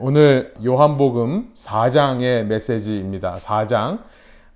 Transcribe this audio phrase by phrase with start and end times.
[0.00, 3.36] 오늘 요한복음 4장의 메시지입니다.
[3.36, 4.00] 4장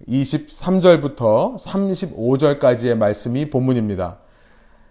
[0.09, 4.17] 23절부터 35절까지의 말씀이 본문입니다.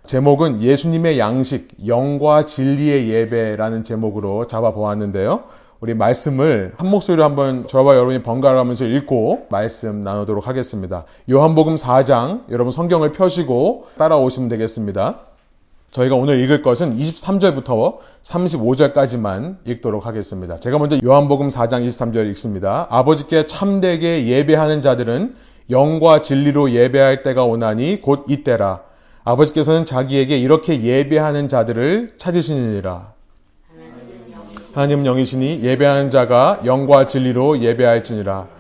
[0.06, 5.44] 제목은 예수님의 양식, 영과 진리의 예배라는 제목으로 잡아보았는데요.
[5.82, 11.04] 우리 말씀을 한 목소리로 한번 저와 여러분이 번갈아 가면서 읽고 말씀 나누도록 하겠습니다.
[11.30, 15.27] 요한복음 4장, 여러분 성경을 펴시고 따라오시면 되겠습니다.
[15.92, 20.60] 저희가 오늘 읽을 것은 23절부터 35절까지만 읽도록 하겠습니다.
[20.60, 22.88] 제가 먼저 요한복음 4장 23절 읽습니다.
[22.90, 25.36] 아버지께 참되게 예배하는 자들은
[25.70, 28.82] 영과 진리로 예배할 때가 오나니 곧 이때라.
[29.24, 33.14] 아버지께서는 자기에게 이렇게 예배하는 자들을 찾으시느니라.
[34.74, 38.57] 하나님 영이시니 예배하는 자가 영과 진리로 예배할지니라.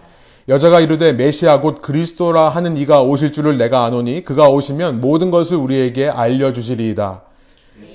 [0.49, 5.57] 여자가 이르되 메시아 곧 그리스도라 하는 이가 오실 줄을 내가 아노니 그가 오시면 모든 것을
[5.57, 7.21] 우리에게 알려주시리이다.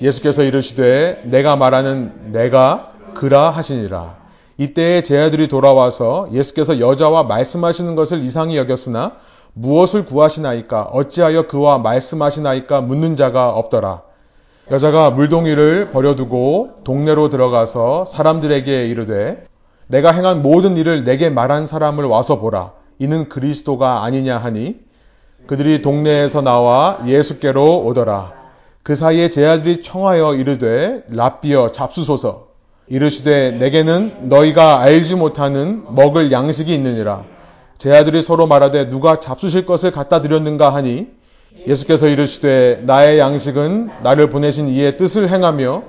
[0.01, 4.17] 예수께서 이르시되 내가 말하는 내가 그라 하시니라.
[4.59, 9.13] 이때에 제 아들이 돌아와서 예수께서 여자와 말씀하시는 것을 이상히 여겼으나
[9.53, 14.03] 무엇을 구하시나이까 어찌하여 그와 말씀하시나이까 묻는 자가 없더라.
[14.69, 19.47] 여자가 물동이를 버려두고 동네로 들어가서 사람들에게 이르되
[19.93, 22.71] 내가 행한 모든 일을 내게 말한 사람을 와서 보라.
[22.97, 24.77] 이는 그리스도가 아니냐 하니
[25.45, 28.33] 그들이 동네에서 나와 예수께로 오더라.
[28.81, 32.47] 그 사이에 제 아들이 청하여 이르되 랍비어 잡수소서
[32.87, 37.25] 이르시되 내게는 너희가 알지 못하는 먹을 양식이 있느니라.
[37.77, 41.05] 제 아들이 서로 말하되 누가 잡수실 것을 갖다 드렸는가 하니
[41.67, 45.83] 예수께서 이르시되 나의 양식은 나를 보내신 이의 뜻을 행하며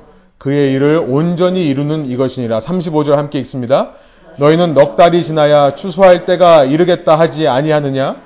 [0.44, 2.58] 그의 일을 온전히 이루는 이것이니라.
[2.58, 3.92] 35절 함께 읽습니다.
[4.36, 8.16] 너희는 넉 달이 지나야 추수할 때가 이르겠다 하지 아니하느냐?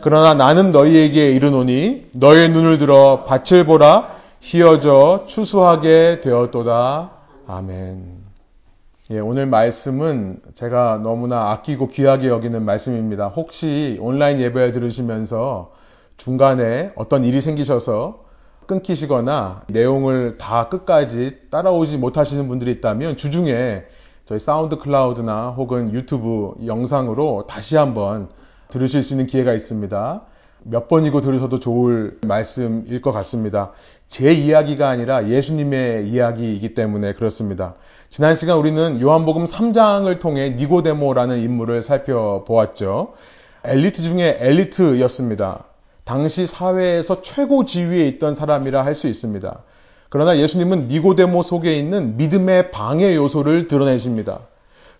[0.00, 4.08] 그러나 나는 너희에게 이르노니 너의 눈을 들어 밭을 보라
[4.40, 7.10] 희어져 추수하게 되었도다.
[7.46, 8.06] 아멘.
[9.12, 13.28] 예, 오늘 말씀은 제가 너무나 아끼고 귀하게 여기는 말씀입니다.
[13.28, 15.70] 혹시 온라인 예배를 들으시면서
[16.16, 18.26] 중간에 어떤 일이 생기셔서
[18.68, 23.82] 끊기시거나 내용을 다 끝까지 따라오지 못하시는 분들이 있다면 주중에
[24.26, 28.28] 저희 사운드 클라우드나 혹은 유튜브 영상으로 다시 한번
[28.68, 30.22] 들으실 수 있는 기회가 있습니다.
[30.64, 33.72] 몇 번이고 들으셔도 좋을 말씀일 것 같습니다.
[34.06, 37.74] 제 이야기가 아니라 예수님의 이야기이기 때문에 그렇습니다.
[38.10, 43.14] 지난 시간 우리는 요한복음 3장을 통해 니고데모라는 인물을 살펴보았죠.
[43.64, 45.67] 엘리트 중에 엘리트였습니다.
[46.08, 49.58] 당시 사회에서 최고 지위에 있던 사람이라 할 수 있습니다.
[50.08, 54.40] 그러나 예수님은 니고데모 속에 있는 믿음의 방해 요소를 드러내십니다.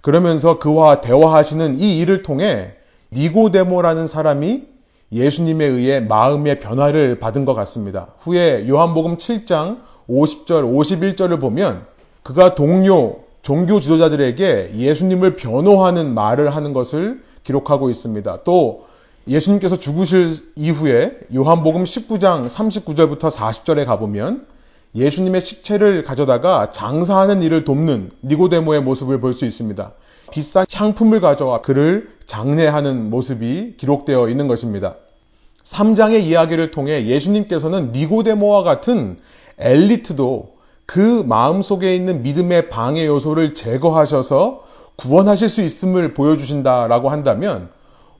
[0.02, 2.72] 그러면서 그와 대화하시는 이 일을 통해
[3.12, 4.64] 니고데모라는 사람이
[5.10, 8.08] 예수님에 의해 마음의 변화를 받은 것 같습니다.
[8.20, 9.78] 후에 요한복음 7장
[10.10, 11.86] 50절, 51절을 보면
[12.22, 18.40] 그가 동료, 종교 지도자들에게 예수님을 변호하는 말을 하는 것을 기록하고 있습니다.
[18.44, 18.87] 또
[19.28, 24.46] 예수님께서 죽으실 이후에 요한복음 19장 39절부터 40절에 가보면
[24.94, 29.92] 예수님의 식체를 가져다가 장사하는 일을 돕는 니고데모의 모습을 볼 수 있습니다.
[30.32, 34.94] 비싼 향품을 가져와 그를 장례하는 모습이 기록되어 있는 것입니다.
[35.62, 39.18] 3장의 이야기를 통해 예수님께서는 니고데모와 같은
[39.58, 40.56] 엘리트도
[40.86, 44.64] 그 마음 속에 있는 믿음의 방해 요소를 제거하셔서
[44.96, 47.68] 구원하실 수 있음을 보여주신다라고 한다면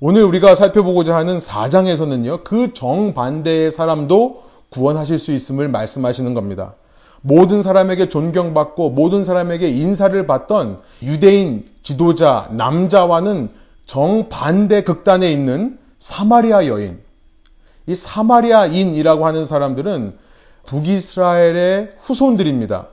[0.01, 6.75] 오늘 우리가 살펴보고자 하는 4장에서는요, 그 정반대의 사람도 구원하실 수 있음을 말씀하시는 겁니다.
[7.21, 13.51] 모든 사람에게 존경받고 모든 사람에게 인사를 받던 유대인 지도자 남자와는
[13.87, 17.01] 정반대 극단에 있는 사마리아 여인.
[17.89, 20.17] 이 사마리아인이라고 하는 사람들은
[20.67, 22.87] 북이스라엘의 후손들입니다.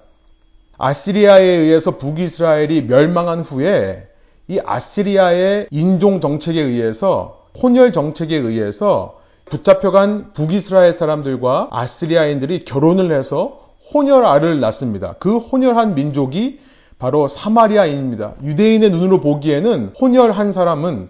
[0.80, 4.08] 아시리아에 의해서 북이스라엘이 멸망한 후에
[4.48, 13.62] 이 아시리아의 인종 정책에 의해서 혼혈 정책에 의해서 붙잡혀간 북이스라엘 사람들과 아시리아인들이 결혼을 해서
[13.94, 15.16] 혼혈알을 낳습니다.
[15.20, 16.60] 그 혼혈한 민족이
[16.98, 18.36] 바로 사마리아인입니다.
[18.44, 21.10] 유대인의 눈으로 보기에는 혼혈한 사람은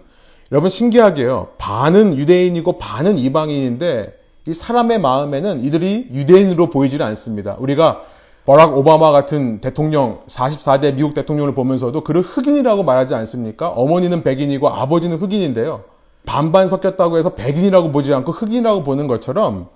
[0.52, 1.48] 여러분 신기하게요.
[1.58, 4.14] 반은 유대인이고 반은 이방인인데
[4.48, 7.56] 이 사람의 마음에는 이들이 유대인으로 보이질 않습니다.
[7.58, 8.04] 우리가
[8.46, 13.68] 버락 오바마 같은 대통령, 44대 미국 대통령을 보면서도 그를 흑인이라고 말하지 않습니까?
[13.70, 15.82] 어머니는 백인이고 아버지는 흑인인데요.
[16.24, 19.66] 반반 섞였다고 해서 백인이라고 보지 않고 흑인이라고 보는 것처럼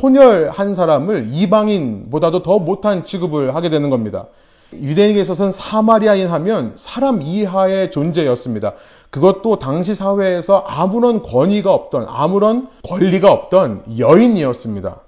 [0.00, 4.26] 혼혈한 사람을 이방인보다도 더 못한 취급을 하게 되는 겁니다.
[4.72, 8.74] 유대인에게 있어서는 사마리아인 하면 사람 이하의 존재였습니다.
[9.10, 15.00] 그것도 당시 사회에서 아무런 권위가 없던, 아무런 권리가 없던 여인이었습니다.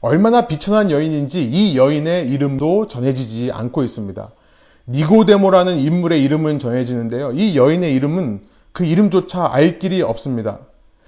[0.00, 4.28] 얼마나 비천한 여인인지 이 여인의 이름도 전해지지 않고 있습니다.
[4.88, 7.32] 니고데모라는 인물의 이름은 정해지는데요.
[7.32, 8.40] 이 여인의 이름은
[8.72, 10.58] 그 이름조차 알 길이 없습니다.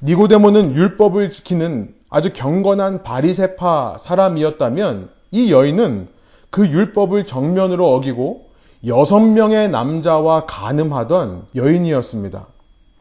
[0.02, 6.08] 니고데모는 율법을 지키는 아주 경건한 바리세파 사람이었다면 이 여인은
[6.50, 8.46] 그 율법을 정면으로 어기고
[8.86, 12.46] 여섯 명의 남자와 가늠하던 여인이었습니다.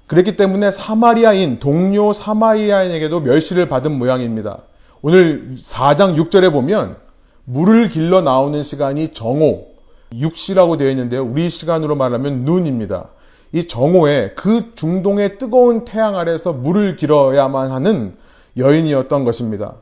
[0.07, 4.59] 그랬기 때문에 사마리아인, 동료 사마리아인에게도 멸시를 받은 모양입니다.
[5.01, 6.97] 오늘 4장 6절에 보면
[7.45, 9.67] 물을 길러 나오는 시간이 정오,
[10.15, 11.23] 육시라고 되어 있는데요.
[11.23, 13.09] 우리 시간으로 말하면 눈입니다.
[13.53, 18.15] 이 정오에 그 중동의 뜨거운 태양 아래서 물을 길어야만 하는
[18.57, 19.75] 여인이었던 것입니다.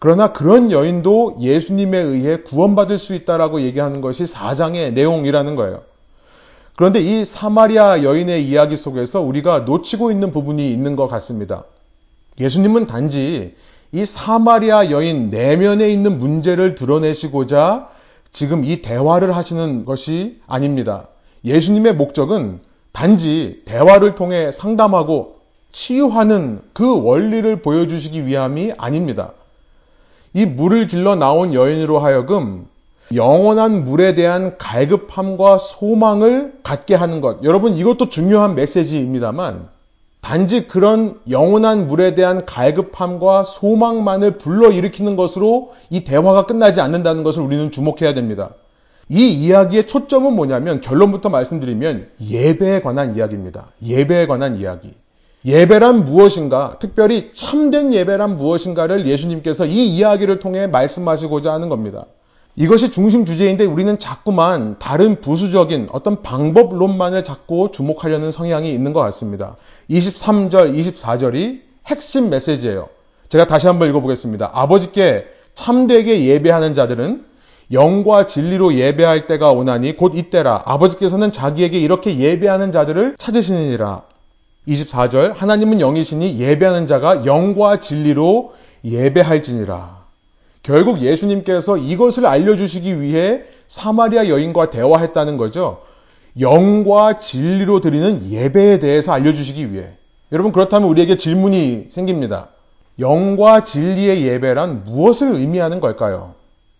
[0.00, 5.82] 그러나 그런 여인도 예수님에 의해 구원받을 수 있다라고 얘기하는 것이 4장의 내용이라는 거예요.
[6.76, 11.64] 그런데 이 사마리아 여인의 이야기 속에서 우리가 놓치고 있는 부분이 있는 것 같습니다.
[12.40, 13.54] 예수님은 단지
[13.92, 17.88] 이 사마리아 여인 내면에 있는 문제를 드러내시고자
[18.32, 21.08] 지금 이 대화를 하시는 것이 아닙니다.
[21.44, 22.60] 예수님의 목적은
[22.92, 25.36] 단지 대화를 통해 상담하고
[25.72, 29.32] 치유하는 그 원리를 보여주시기 위함이 아닙니다.
[30.32, 32.66] 이 물을 길러 나온 여인으로 하여금
[33.14, 37.44] 영원한 물에 대한 갈급함과 소망을 갖게 하는 것.
[37.44, 39.68] 여러분, 이것도 중요한 메시지입니다만,
[40.24, 47.70] 단지 그런 영원한 물에 대한 갈급함과 소망만을 불러일으키는 것으로 이 대화가 끝나지 않는다는 것을 우리는
[47.70, 48.54] 주목해야 됩니다.
[49.10, 53.66] 이 이야기의 초점은 뭐냐면, 결론부터 말씀드리면, 예배에 관한 이야기입니다.
[53.84, 54.94] 예배에 관한 이야기.
[55.44, 62.06] 예배란 무엇인가, 특별히 참된 예배란 무엇인가를 예수님께서 이 이야기를 통해 말씀하시고자 하는 겁니다.
[62.56, 69.56] 이것이 중심 주제인데 우리는 자꾸만 다른 부수적인 어떤 방법론만을 자꾸 주목하려는 성향이 있는 것 같습니다.
[69.90, 72.88] 23절, 24절이 핵심 메시지예요.
[73.28, 74.50] 제가 다시 한번 읽어보겠습니다.
[74.52, 77.24] 아버지께 참되게 예배하는 자들은
[77.72, 80.62] 영과 진리로 예배할 때가 오나니 곧 이때라.
[80.66, 84.02] 아버지께서는 자기에게 이렇게 예배하는 자들을 찾으시느니라.
[84.68, 88.54] 24절 하나님은 영이시니 예배하는 자가 영과 진리로
[88.84, 89.93] 예배할지니라.
[90.64, 95.82] 결국 예수님께서 이것을 알려주시기 위해 사마리아 여인과 대화했다는 거죠.
[96.40, 99.90] 영과 진리로 드리는 예배에 대해서 알려주시기 위해.
[100.32, 102.48] 여러분, 그렇다면 우리에게 질문이 생깁니다.
[102.98, 106.34] 영과 진리의 예배란 무엇을 의미하는 걸까요?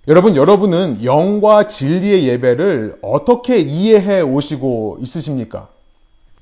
[0.08, 5.68] 여러분, 여러분은 영과 진리의 예배를 어떻게 이해해 오시고 있으십니까?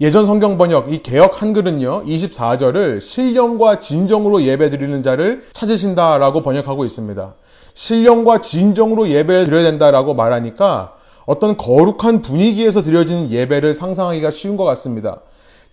[0.00, 7.34] 예전 성경 번역, 이 개혁 한글은요, 24절을 신령과 진정으로 예배 드리는 자를 찾으신다라고 번역하고 있습니다.
[7.74, 10.94] 신령과 진정으로 예배를 드려야 된다라고 말하니까
[11.26, 15.20] 어떤 거룩한 분위기에서 드려지는 예배를 상상하기가 쉬운 것 같습니다.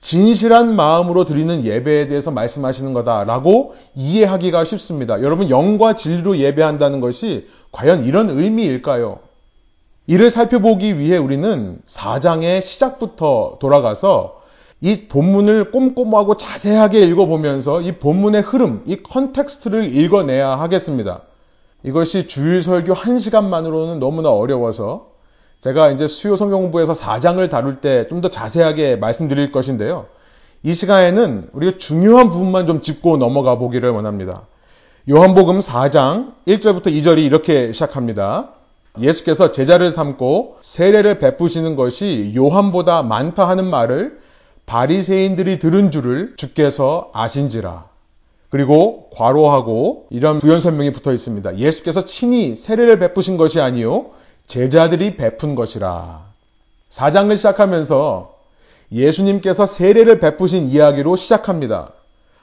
[0.02, 5.22] 진실한 마음으로 드리는 예배에 대해서 말씀하시는 거다라고 이해하기가 쉽습니다.
[5.22, 9.20] 여러분, 영과 진리로 예배한다는 것이 과연 이런 의미일까요?
[10.10, 14.42] 이를 살펴보기 위해 우리는 4장의 시작부터 돌아가서
[14.82, 21.22] 이 본문을 꼼꼼하고 자세하게 읽어보면서 이 본문의 흐름, 이 context를 읽어내야 하겠습니다.
[21.84, 25.10] 이것이 주일 설교 1시간만으로는 너무나 어려워서
[25.62, 30.08] 제가 이제 수요 성경 공부에서 4장을 다룰 때 좀 더 자세하게 말씀드릴 것인데요.
[30.64, 34.48] 이 시간에는 우리가 중요한 부분만 좀 짚고 넘어가 보기를 원합니다.
[35.08, 38.54] 요한복음 4장 1절부터 2절이 이렇게 시작합니다.
[39.00, 44.20] 예수께서 제자를 삼고 세례를 베푸시는 것이 요한보다 많다 하는 말을
[44.66, 47.86] 바리새인들이 들은 줄을 주께서 아신지라.
[48.50, 51.58] 그리고 괄호하고 이런 부연 설명이 붙어 있습니다.
[51.58, 54.08] 예수께서 친히 세례를 베푸신 것이 아니요
[54.48, 56.22] 제자들이 베푼 것이라.
[56.90, 58.34] 4장을 시작하면서
[58.92, 61.94] 예수님께서 세례를 베푸신 이야기로 시작합니다.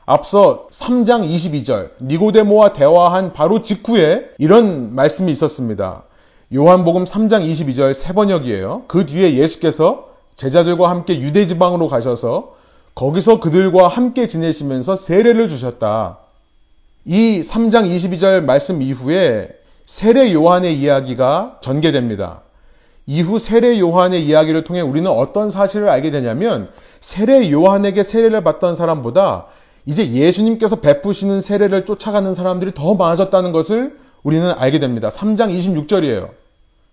[0.05, 6.05] 앞서 3장 22절 니고데모와 대화한 바로 직후에 이런 말씀이 있었습니다.
[6.55, 8.85] 요한복음 3장 22절 세 번역이에요.
[8.87, 12.55] 그 뒤에 예수께서 제자들과 함께 유대 지방으로 가셔서
[12.95, 16.19] 거기서 그들과 함께 지내시면서 세례를 주셨다.
[17.05, 19.49] 이 3장 22절 말씀 이후에
[19.87, 22.43] 세례 요한의 이야기가 전개됩니다.
[23.07, 26.69] 이후 세례 요한의 이야기를 통해 우리는 어떤 사실을 알게 되냐면
[27.01, 29.47] 세례 요한에게 세례를 받던 사람보다
[29.85, 33.97] 이제 예수님께서 베푸시는 세례를 쫓아가는 사람들이 더 많아졌다는 것을
[34.27, 35.09] 우리는 알게 됩니다.
[35.09, 36.31] 3장 26절이에요.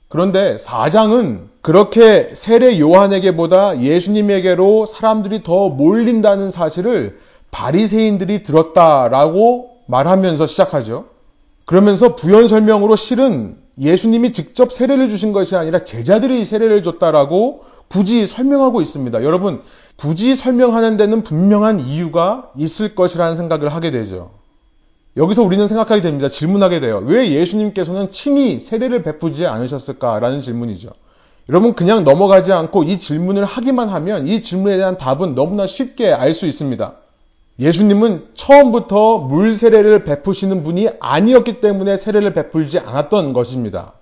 [0.07, 7.17] 그런데 4장은 그렇게 세례 요한에게보다 예수님에게로 사람들이 더 몰린다는 사실을
[7.49, 11.05] 바리새인들이 들었다라고 말하면서 시작하죠.
[11.65, 18.79] 그러면서 부연 설명으로 실은 예수님이 직접 세례를 주신 것이 아니라 제자들이 세례를 줬다라고 굳이 설명하고
[18.81, 19.23] 있습니다.
[19.23, 19.63] 여러분,
[19.95, 24.42] 굳이 설명하는 데는 분명한 이유가 있을 것이라는 생각을 하게 되죠.
[25.15, 26.29] 여기서 우리는 생각하게 됩니다.
[26.29, 27.03] 질문하게 돼요.
[27.05, 30.89] 왜 예수님께서는 친히 세례를 베푸지 않으셨을까라는 질문이죠.
[31.49, 36.33] 여러분 그냥 넘어가지 않고 이 질문을 하기만 하면 이 질문에 대한 답은 너무나 쉽게 알
[36.33, 36.93] 수 있습니다.
[37.59, 43.93] 예수님은 처음부터 물 세례를 베푸시는 분이 아니었기 때문에 세례를 베풀지 않았던 것입니다.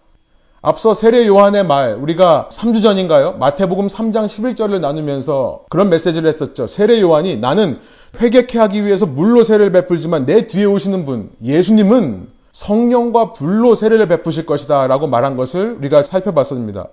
[0.62, 3.34] 앞서 세례 요한의 말, 우리가 3주 전인가요?
[3.34, 6.68] 마태복음 3장 11절을 나누면서 그런 메시지를 했었죠.
[6.68, 7.80] 세례 요한이 나는
[8.20, 14.46] 회개케 하기 위해서 물로 세례를 베풀지만 내 뒤에 오시는 분, 예수님은 성령과 불로 세례를 베푸실
[14.46, 16.88] 것이다 라고 말한 것을 우리가 살펴봤습니다.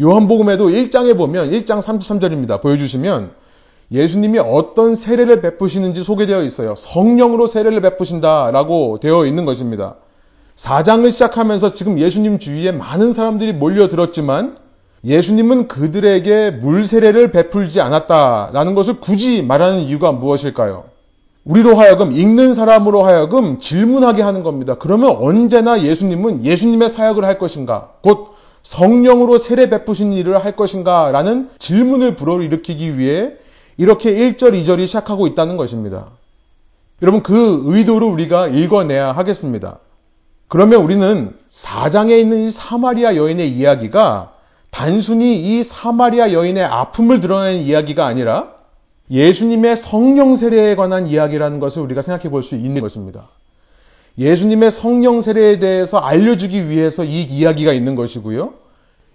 [0.00, 2.60] 요한복음에도 1장에 보면 1장 33절입니다.
[2.62, 3.32] 보여주시면
[3.92, 6.74] 예수님이 어떤 세례를 베푸시는지 소개되어 있어요.
[6.76, 9.96] 성령으로 세례를 베푸신다 라고 되어 있는 것입니다.
[10.56, 14.56] 4장을 시작하면서 지금 예수님 주위에 많은 사람들이 몰려들었지만
[15.04, 20.84] 예수님은 그들에게 물 세례를 베풀지 않았다라는 것을 굳이 말하는 이유가 무엇일까요?
[21.44, 24.76] 우리로 하여금 읽는 사람으로 하여금 질문하게 하는 겁니다.
[24.78, 27.90] 그러면 언제나 예수님은 예수님의 사역을 할 것인가?
[28.00, 28.28] 곧
[28.62, 31.10] 성령으로 세례 베푸신 일을 할 것인가?
[31.12, 33.32] 라는 질문을 불어일으키기 위해
[33.76, 36.06] 이렇게 1절, 2절이 시작하고 있다는 것입니다.
[37.02, 39.80] 여러분 그 의도를 우리가 읽어내야 하겠습니다.
[40.48, 44.33] 그러면 우리는 4장에 있는 이 사마리아 여인의 이야기가
[44.74, 48.48] 단순히 이 사마리아 여인의 아픔을 드러내는 이야기가 아니라
[49.08, 53.28] 예수님의 성령 세례에 관한 이야기라는 것을 우리가 생각해 볼 수 있는 것입니다.
[54.18, 58.54] 예수님의 성령 세례에 대해서 알려주기 위해서 이 이야기가 있는 것이고요.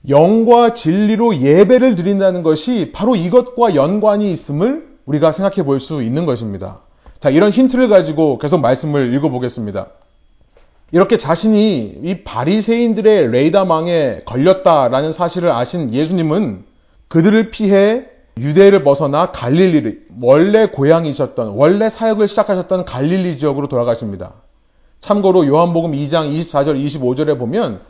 [0.08, 6.80] 영과 진리로 예배를 드린다는 것이 바로 이것과 연관이 있음을 우리가 생각해 볼 수 있는 것입니다.
[7.20, 9.88] 자, 이런 힌트를 가지고 계속 말씀을 읽어보겠습니다.
[10.92, 16.64] 이렇게 자신이 이 바리새인들의 레이다망에 걸렸다라는 사실을 아신 예수님은
[17.08, 18.06] 그들을 피해
[18.40, 24.34] 유대를 벗어나 갈릴리를 원래 고향이셨던 원래 사역을 시작하셨던 갈릴리 지역으로 돌아가십니다.
[25.02, 27.82] 참고로 요한복음 2장 24절 25절에 보면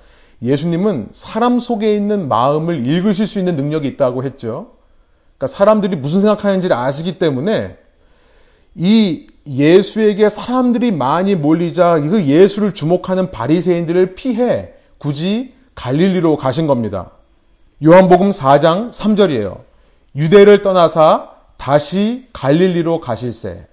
[0.42, 4.72] 예수님은 사람 속에 있는 마음을 읽으실 수 있는 능력이 있다고 했죠.
[5.38, 7.78] 그러니까 사람들이 무슨 생각하는지를 아시기 때문에
[8.76, 17.12] 이 예수에게 사람들이 많이 몰리자 그 예수를 주목하는 바리새인들을 피해 굳이 갈릴리로 가신 겁니다.
[17.84, 19.62] 요한복음 4장 3절이에요.
[20.16, 23.66] 유대를 떠나사 다시 갈릴리로 가실세.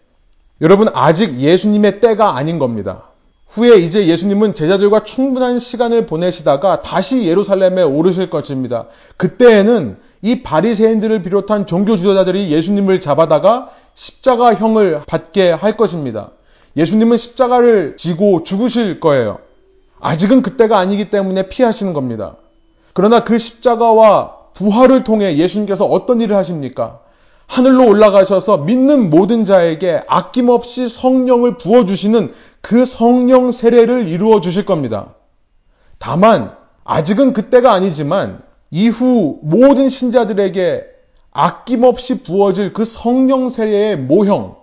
[0.63, 3.11] 여러분 아직 예수님의 때가 아닌 겁니다.
[3.49, 8.87] 후에 이제 예수님은 제자들과 충분한 시간을 보내시다가 다시 예루살렘에 오르실 것입니다.
[9.17, 16.31] 그때에는 이 바리새인들을 비롯한 종교 지도자들이 예수님을 잡아다가 십자가형을 받게 할 것입니다.
[16.77, 19.39] 예수님은 십자가를 지고 죽으실 거예요.
[20.01, 22.37] 아직은 그때가 아니기 때문에 피하시는 겁니다.
[22.93, 27.01] 그러나 그 십자가와 부활을 통해 예수님께서 어떤 일을 하십니까?
[27.47, 35.15] 하늘로 올라가셔서 믿는 모든 자에게 아낌없이 성령을 부어주시는 그 성령 세례를 이루어 주실 겁니다.
[35.99, 36.53] 다만,
[36.85, 40.96] 아직은 그때가 아니지만, 이후 모든 신자들에게
[41.37, 44.57] 아낌없이 부어질 그 성령 세례의 모형,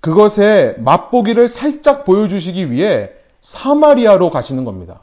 [0.00, 3.10] 그것의 맛보기를 살짝 보여주시기 위해
[3.42, 5.00] 사마리아로 가시는 겁니다.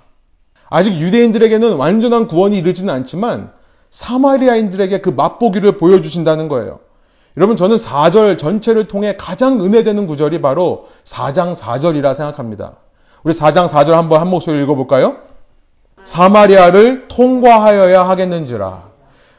[0.68, 3.52] 아직 유대인들에게는 완전한 구원이 이르지는 않지만
[3.92, 6.80] 사마리아인들에게 그 맛보기를 보여주신다는 거예요.
[7.38, 12.78] 여러분 저는 4절 전체를 통해 가장 은혜되는 구절이 바로 4장 4절이라 생각합니다.
[13.24, 15.18] 우리 4장 4절 한번 한 목소리 읽어볼까요?
[16.04, 18.95] 사마리아를 통과하여야 하겠는지라.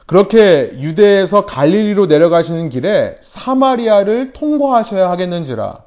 [0.06, 5.82] 그렇게 유대에서 갈릴리로 내려가시는 길에 사마리아를 통과하셔야 하겠는지라.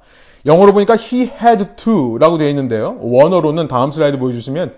[0.46, 2.98] 영어로 보니까 he had to라고 되어 있는데요.
[3.00, 4.76] 원어로는 다음 슬라이드 보여주시면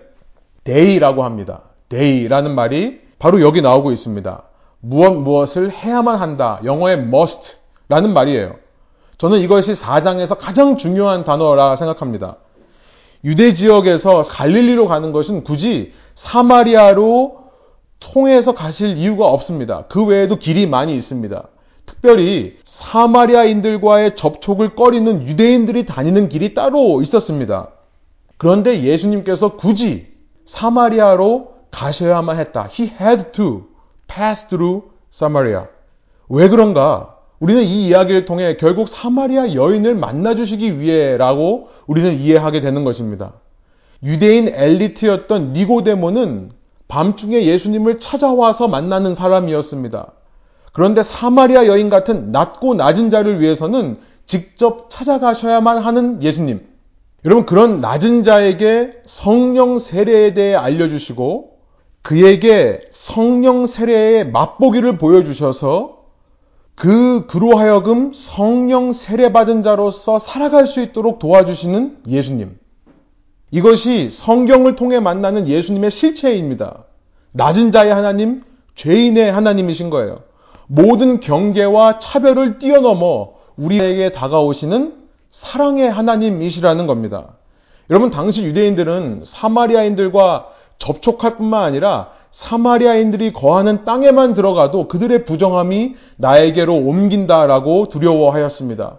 [0.64, 1.62] day라고 합니다.
[1.88, 4.42] day라는 말이 바로 여기 나오고 있습니다.
[4.80, 6.60] 무엇 무엇을 해야만 한다.
[6.64, 8.54] 영어의 must라는 말이에요.
[9.18, 12.36] 저는 이것이 4장에서 가장 중요한 단어라 생각합니다.
[13.24, 17.41] 유대 지역에서 갈릴리로 가는 것은 굳이 사마리아로
[18.02, 19.84] 통해서 가실 이유가 없습니다.
[19.88, 21.48] 그 외에도 길이 많이 있습니다.
[21.86, 27.68] 특별히 사마리아인들과의 접촉을 꺼리는 유대인들이 다니는 길이 따로 있었습니다.
[28.38, 30.08] 그런데 예수님께서 굳이
[30.44, 32.68] 사마리아로 가셔야만 했다.
[32.70, 33.64] He had to
[34.08, 35.64] pass through Samaria.
[36.28, 37.16] 왜 그런가?
[37.40, 43.32] 우리는 이 이야기를 통해 결국 사마리아 여인을 만나주시기 위해라고 우리는 이해하게 되는 것입니다.
[44.02, 46.50] 유대인 엘리트였던 니고데모는
[46.92, 50.12] 밤중에 예수님을 찾아와서 만나는 사람이었습니다.
[50.74, 56.60] 그런데 사마리아 여인 같은 낮고 낮은 자를 위해서는 직접 찾아가셔야만 하는 예수님.
[57.24, 61.52] 여러분, 그런 낮은 자에게 성령 세례에 대해 알려주시고
[62.02, 66.02] 그에게 성령 세례의 맛보기를 보여주셔서
[66.74, 72.58] 그 그로 하여금 성령 세례 받은 자로서 살아갈 수 있도록 도와주시는 예수님.
[73.52, 76.84] 이것이 성경을 통해 만나는 예수님의 실체입니다.
[77.32, 78.42] 낮은 자의 하나님,
[78.74, 80.20] 죄인의 하나님이신 거예요.
[80.66, 84.94] 모든 경계와 차별을 뛰어넘어 우리에게 다가오시는
[85.30, 87.36] 사랑의 하나님이시라는 겁니다.
[87.90, 97.88] 여러분, 당시 유대인들은 사마리아인들과 접촉할 뿐만 아니라 사마리아인들이 거하는 땅에만 들어가도 그들의 부정함이 나에게로 옮긴다라고
[97.88, 98.98] 두려워하였습니다.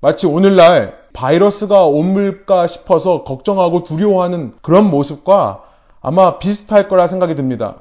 [0.00, 5.64] 마치 오늘날 바이러스가 옮을까 싶어서 걱정하고 두려워하는 그런 모습과
[6.00, 7.76] 아마 비슷할 거라 생각이 듭니다.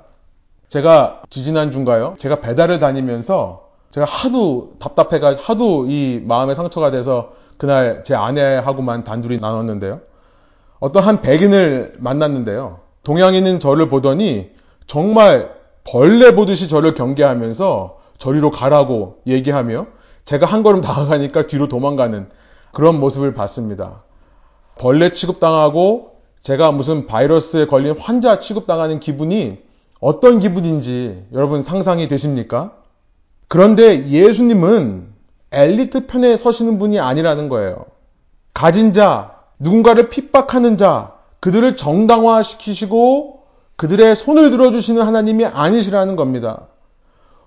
[0.70, 2.16] 제가 지지난주인가요?
[2.20, 9.40] 제가 배달을 다니면서 제가 하도 답답해가 하도 이 마음의 상처가 돼서 그날 제 아내하고만 단둘이
[9.40, 10.00] 나눴는데요.
[10.80, 12.80] 어떤 한 백인을 만났는데요.
[13.04, 14.52] 동양인은 저를 보더니
[14.88, 15.52] 정말
[15.84, 19.88] 벌레 보듯이 저를 경계하면서 저리로 가라고 얘기하며
[20.26, 22.30] 제가 한 걸음 다가가니까 뒤로 도망가는
[22.72, 24.04] 그런 모습을 봤습니다.
[24.78, 29.60] 벌레 취급당하고 제가 무슨 바이러스에 걸린 환자 취급당하는 기분이
[30.00, 32.72] 어떤 기분인지 여러분 상상이 되십니까?
[33.48, 35.10] 그런데 예수님은
[35.52, 37.86] 엘리트 편에 서시는 분이 아니라는 거예요.
[38.54, 43.42] 가진 자, 누군가를 핍박하는 자, 그들을 정당화시키시고
[43.76, 46.68] 그들의 손을 들어주시는 하나님이 아니시라는 겁니다.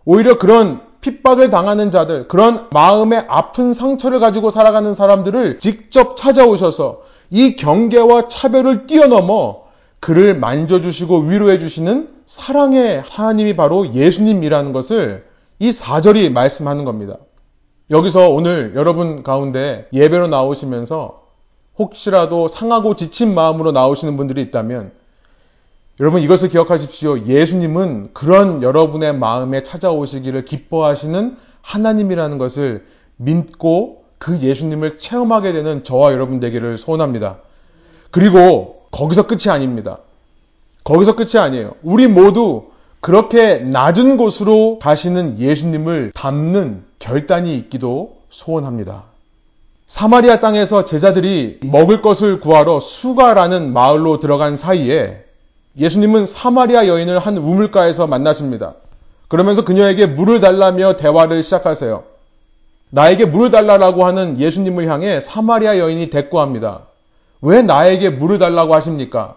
[0.05, 7.57] 오히려 그런 핍박을 당하는 자들, 그런 마음의 아픈 상처를 가지고 살아가는 사람들을 직접 찾아오셔서 이
[7.57, 9.65] 경계와 차별을 뛰어넘어
[10.01, 15.27] 그를 만져주시고 위로해주시는 사랑의 하나님이 바로 예수님이라는 것을
[15.59, 17.19] 이 4절이 말씀하는 겁니다.
[17.91, 21.23] 여기서 오늘 여러분 가운데 예배로 나오시면서
[21.79, 24.93] 혹시라도 상하고 지친 마음으로 나오시는 분들이 있다면
[26.01, 27.27] 여러분 이것을 기억하십시오.
[27.27, 32.85] 예수님은 그런 여러분의 마음에 찾아오시기를 기뻐하시는 하나님이라는 것을
[33.17, 37.37] 믿고 그 예수님을 체험하게 되는 저와 여러분 되기를 소원합니다.
[38.11, 39.99] 그리고 거기서 끝이 아닙니다.
[40.83, 41.75] 거기서 끝이 아니에요.
[41.83, 42.71] 우리 모두
[43.01, 49.05] 그렇게 낮은 곳으로 가시는 예수님을 닮는 결단이 있기도 소원합니다.
[49.87, 55.24] 사마리아 땅에서 제자들이 먹을 것을 구하러 수가라는 마을로 들어간 사이에
[55.79, 58.75] 예수님은 사마리아 여인을 한 우물가에서 만나십니다.
[59.29, 62.05] 그러면서 그녀에게 물을 달라며 대화를 시작하세요.
[62.91, 66.83] 나에게 물을 달라라고 하는 예수님을 향해 사마리아 여인이 대꾸합니다.
[67.43, 69.37] 왜 나에게 물을 달라고 하십니까?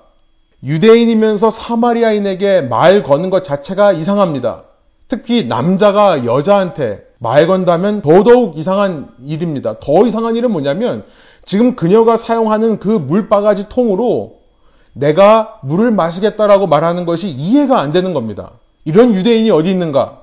[0.63, 4.63] 유대인이면서 사마리아인에게 말 거는 것 자체가 이상합니다.
[5.08, 9.80] 특히 남자가 여자한테 말 건다면 더더욱 이상한 일입니다.
[9.80, 11.04] 더 이상한 일은 뭐냐면
[11.45, 14.37] 지금 그녀가 사용하는 그 물바가지 통으로
[14.99, 18.51] 내가 물을 마시겠다라고 말하는 것이 이해가 안 되는 겁니다.
[18.86, 20.21] 이런 유대인이 어디 있는가?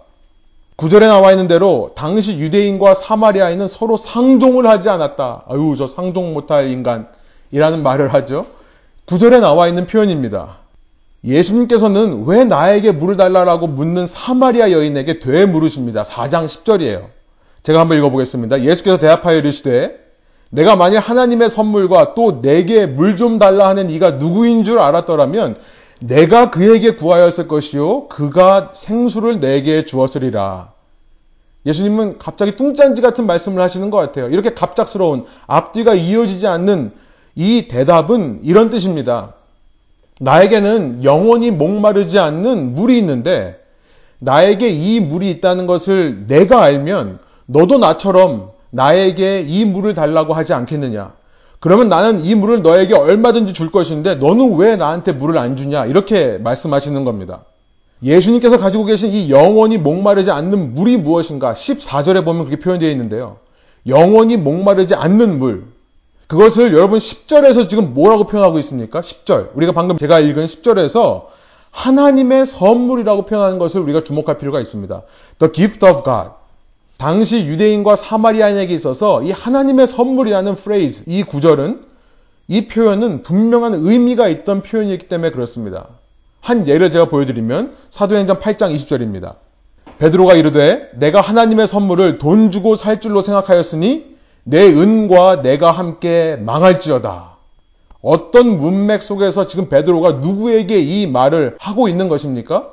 [0.77, 5.45] 구절에 나와 있는 대로 당시 유대인과 사마리아인은 서로 상종을 하지 않았다.
[5.49, 8.47] 아유, 저 상종 못할 인간이라는 말을 하죠.
[9.05, 10.59] 구절에 나와 있는 표현입니다.
[11.25, 16.03] 예수님께서는 왜 나에게 물을 달라라고 묻는 사마리아 여인에게 되물으십니다.
[16.03, 17.07] 4장 10절이에요.
[17.63, 18.63] 제가 한번 읽어보겠습니다.
[18.63, 20.04] 예수께서 대답하여 이르시되
[20.51, 25.57] 내가 만일 하나님의 선물과 또 내게 물 좀 달라 하는 이가 누구인 줄 알았더라면
[26.01, 30.73] 내가 그에게 구하였을 것이요 그가 생수를 내게 주었으리라.
[31.67, 34.29] 예수님은 갑자기 뚱짠지 같은 말씀을 하시는 것 같아요.
[34.29, 36.93] 이렇게 갑작스러운 앞뒤가 이어지지 않는
[37.37, 39.35] 이 대답은 이런 뜻입니다.
[40.21, 43.61] 나에게는 영원히 목마르지 않는 물이 있는데
[44.19, 51.13] 나에게 이 물이 있다는 것을 내가 알면 너도 나처럼 나에게 이 물을 달라고 하지 않겠느냐.
[51.61, 55.87] 그러면 나는 이 물을 너에게 얼마든지 줄 것인데 너는 왜 나한테 물을 안 주냐.
[55.87, 57.45] 이렇게 말씀하시는 겁니다.
[58.03, 61.55] 예수님께서 가지고 계신 이 영원히 목마르지 않는 물이 무엇인가?
[61.55, 63.37] 14절에 보면 그렇게 표현되어 있는데요.
[63.87, 65.67] 영원히 목마르지 않는 물.
[66.27, 69.01] 그것을 여러분 10절에서 지금 뭐라고 표현하고 있습니까?
[69.01, 69.51] 10절.
[69.55, 71.27] 우리가 방금 제가 읽은 10절에서
[71.71, 75.03] 하나님의 선물이라고 표현하는 것을 우리가 주목할 필요가 있습니다.
[75.39, 76.31] The gift of God.
[76.97, 81.85] 당시 유대인과 사마리아인에게 있어서 이 하나님의 선물이라는 phrase, 이 구절은
[82.47, 85.89] 이 표현은 분명한 의미가 있던 표현이기 때문에 그렇습니다.
[86.41, 89.37] 한 예를 제가 보여드리면 사도행전 8장 20절입니다.
[89.99, 97.35] 베드로가 이르되 내가 하나님의 선물을 돈 주고 살 줄로 생각하였으니 내 은과 내가 함께 망할지어다.
[98.03, 102.71] 어떤 문맥 속에서 지금 베드로가 누구에게 이 말을 하고 있는 것입니까?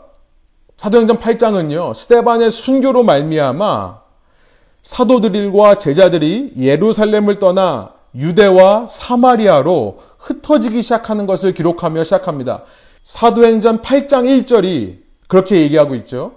[0.75, 1.93] 사도행전 8장은요.
[1.93, 4.00] 스테반의 순교로 말미암아
[4.83, 12.63] 사도들과 제자들이 예루살렘을 떠나 유대와 사마리아로 흩어지기 시작하는 것을 기록하며 시작합니다.
[13.03, 16.33] 사도행전 8장 1절이 그렇게 얘기하고 있죠.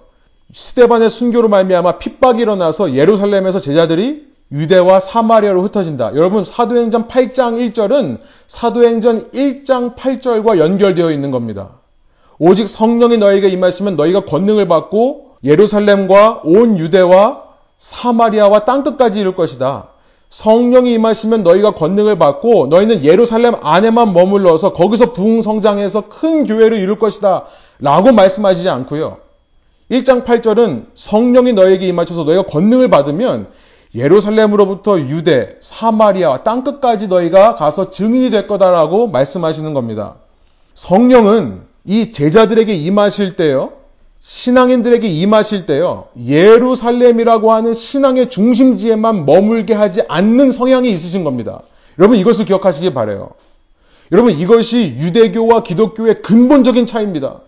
[0.54, 6.14] 스테반의 순교로 말미암아 핍박이 일어나서 예루살렘에서 제자들이 유대와 사마리아로 흩어진다.
[6.14, 11.80] 여러분 사도행전 8장 1절은 사도행전 1장 8절과 연결되어 있는 겁니다.
[12.38, 17.43] 오직 성령이 너에게 임하시면 너희가 권능을 받고 예루살렘과 온 유대와
[17.84, 19.88] 사마리아와 땅끝까지 이룰 것이다.
[20.30, 26.98] 성령이 임하시면 너희가 권능을 받고 너희는 예루살렘 안에만 머물러서 거기서 부흥 성장해서 큰 교회를 이룰
[26.98, 27.44] 것이다.
[27.78, 29.18] 라고 말씀하시지 않고요.
[29.90, 33.48] 1장 8절은 성령이 너에게 임하셔서 너희가 권능을 받으면
[33.94, 40.14] 예루살렘으로부터 유대, 사마리아와 땅끝까지 너희가 가서 증인이 될 거다라고 말씀하시는 겁니다.
[40.74, 43.83] 성령은 이 제자들에게 임하실 때요.
[44.26, 46.06] 신앙인들에게 임하실 때요.
[46.26, 51.60] 예루살렘이라고 하는 신앙의 중심지에만 머물게 하지 않는 성향이 있으신 겁니다.
[51.98, 53.32] 여러분 이것을 기억하시기 바래요.
[54.12, 57.40] 여러분 이것이 유대교와 기독교의 근본적인 차이입니다.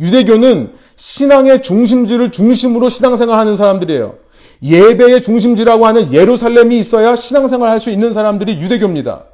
[0.00, 4.16] 유대교는 신앙의 중심지를 중심으로 신앙생활하는 사람들이에요.
[4.62, 9.24] 예배의 중심지라고 하는 예루살렘이 있어야 신앙생활 할 수 있는 사람들이 유대교입니다.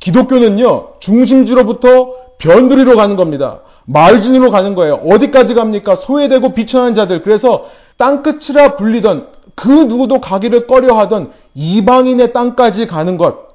[0.00, 3.60] 기독교는요, 중심지로부터 변두리로 가는 겁니다.
[3.92, 5.00] 마을 진으로 가는 거예요.
[5.04, 5.96] 어디까지 갑니까?
[5.96, 7.22] 소외되고 비천한 자들.
[7.22, 13.48] 그래서 땅끝이라 불리던 그 누구도 가기를 꺼려하던 이방인의 땅까지 가는 것.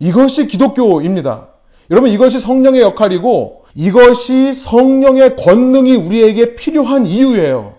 [0.00, 1.46] 이것이 기독교입니다.
[1.92, 7.74] 여러분 이것이 성령의 역할이고 이것이 성령의 권능이 우리에게 필요한 이유예요.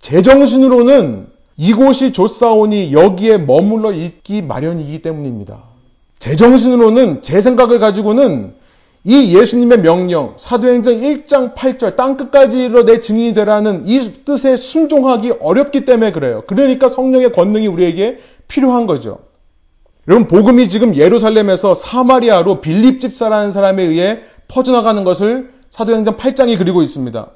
[0.00, 5.62] 제정신으로는 이곳이 좋사오니 여기에 머물러 있기 마련이기 때문입니다.
[6.18, 8.54] 제정신으로는 제 생각을 가지고는
[9.06, 15.84] 이 예수님의 명령, 사도행전 1장 8절, 땅끝까지 이르러 내 증인이 되라는 이 뜻에 순종하기 어렵기
[15.84, 16.42] 때문에 그래요.
[16.46, 19.18] 그러니까 성령의 권능이 우리에게 필요한 거죠.
[20.08, 27.26] 여러분, 복음이 지금 예루살렘에서 사마리아로 빌립 집사라는 사람에 의해 퍼져나가는 것을 사도행전 8장이 그리고 있습니다.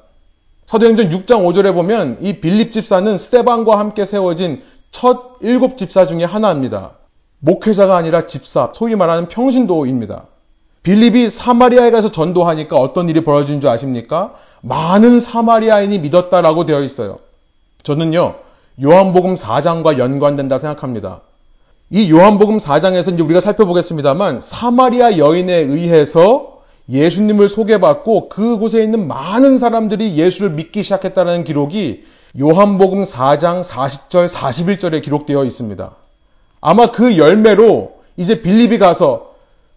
[0.65, 6.93] 사도행전 6장 5절에 보면 이 빌립 집사는 스테반과 함께 세워진 첫 일곱 집사 중에 하나입니다.
[7.39, 10.28] 목회자가 아니라 집사, 소위 말하는 평신도입니다.
[10.83, 14.33] 빌립이 사마리아에 가서 전도하니까 어떤 일이 벌어진 줄 아십니까?
[14.61, 17.19] 많은 사마리아인이 믿었다라고 되어 있어요.
[17.83, 18.35] 저는요,
[18.81, 21.21] 요한복음 4장과 연관된다 생각합니다.
[21.89, 30.17] 이 요한복음 4장에서 이제 우리가 살펴보겠습니다만, 사마리아 여인에 의해서 예수님을 소개받고 그곳에 있는 많은 사람들이
[30.17, 32.03] 예수를 믿기 시작했다는 기록이
[32.39, 35.91] 요한복음 4장 40절, 41절에 기록되어 있습니다.
[36.61, 39.28] 아마 그 열매로 이제 빌립이 가서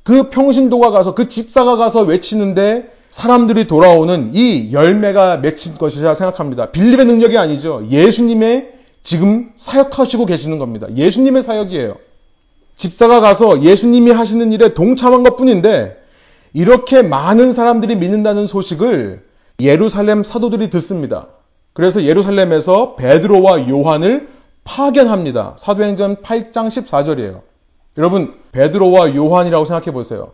[0.03, 6.71] 그 평신도가 가서 그 집사가 가서 외치는데 사람들이 돌아오는 이 열매가 맺힌 것이라 생각합니다.
[6.71, 7.87] 빌립의 능력이 아니죠.
[7.91, 10.87] 예수님의 지금 사역하시고 계시는 겁니다.
[10.95, 11.97] 예수님의 사역이에요.
[12.77, 15.97] 집사가 가서 예수님이 하시는 일에 동참한 것 뿐인데
[16.55, 19.23] 이렇게 많은 사람들이 믿는다는 소식을
[19.61, 21.29] 예루살렘 사도들이 듣습니다.
[21.75, 24.29] 그래서 예루살렘에서 베드로와 요한을
[24.65, 25.57] 파견합니다.
[25.59, 27.41] 사도행전 8장 14절이에요.
[27.99, 30.33] 여러분, 베드로와 요한이라고 생각해 보세요.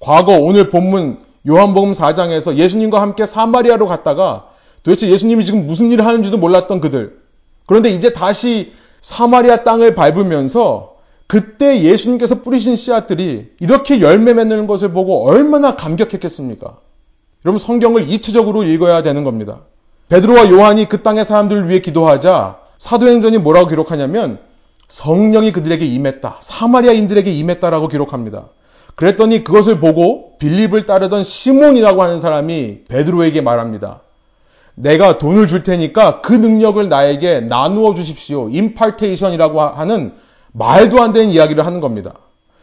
[0.00, 4.48] 과거 오늘 본문 요한복음 4장에서 예수님과 함께 사마리아로 갔다가
[4.82, 7.18] 도대체 예수님이 지금 무슨 일을 하는지도 몰랐던 그들.
[7.66, 10.94] 그런데 이제 다시 사마리아 땅을 밟으면서
[11.26, 16.76] 그때 예수님께서 뿌리신 씨앗들이 이렇게 열매 맺는 것을 보고 얼마나 감격했겠습니까?
[17.44, 19.60] 여러분 성경을 입체적으로 읽어야 되는 겁니다.
[20.08, 24.38] 베드로와 요한이 그 땅의 사람들을 위해 기도하자 사도행전이 뭐라고 기록하냐면
[24.88, 26.36] 성령이 그들에게 임했다.
[26.40, 28.46] 사마리아인들에게 임했다라고 기록합니다.
[28.94, 34.00] 그랬더니 그것을 보고 빌립을 따르던 시몬이라고 하는 사람이 베드로에게 말합니다.
[34.76, 38.48] 내가 돈을 줄 테니까 그 능력을 나에게 나누어 주십시오.
[38.50, 40.12] 임팔테이션이라고 하는
[40.52, 42.14] 말도 안 되는 이야기를 하는 겁니다.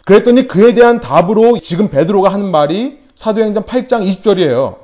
[0.06, 4.78] 그랬더니 그에 대한 답으로 지금 베드로가 하는 말이 사도행전 8장 20절이에요.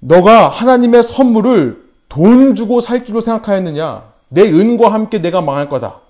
[0.00, 4.12] 너가 하나님의 선물을 돈 주고 살 줄로 생각하였느냐?
[4.28, 6.00] 내 은과 함께 내가 망할 거다.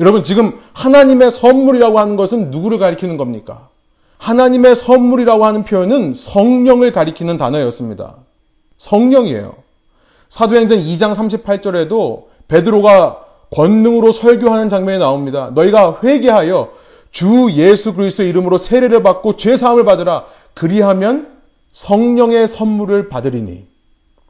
[0.00, 3.68] 여러분 지금 하나님의 선물이라고 하는 것은 누구를 가리키는 겁니까?
[4.18, 8.16] 하나님의 선물이라고 하는 표현은 성령을 가리키는 단어였습니다.
[8.76, 9.54] 성령이에요.
[10.28, 13.20] 사도행전 2장 38절에도 베드로가
[13.52, 15.50] 권능으로 설교하는 장면이 나옵니다.
[15.54, 16.72] 너희가 회개하여
[17.12, 20.24] 주 예수 그리스도의 이름으로 세례를 받고 죄 사함을 받으라.
[20.54, 21.28] 그리하면
[21.72, 23.66] 성령의 선물을 받으리니.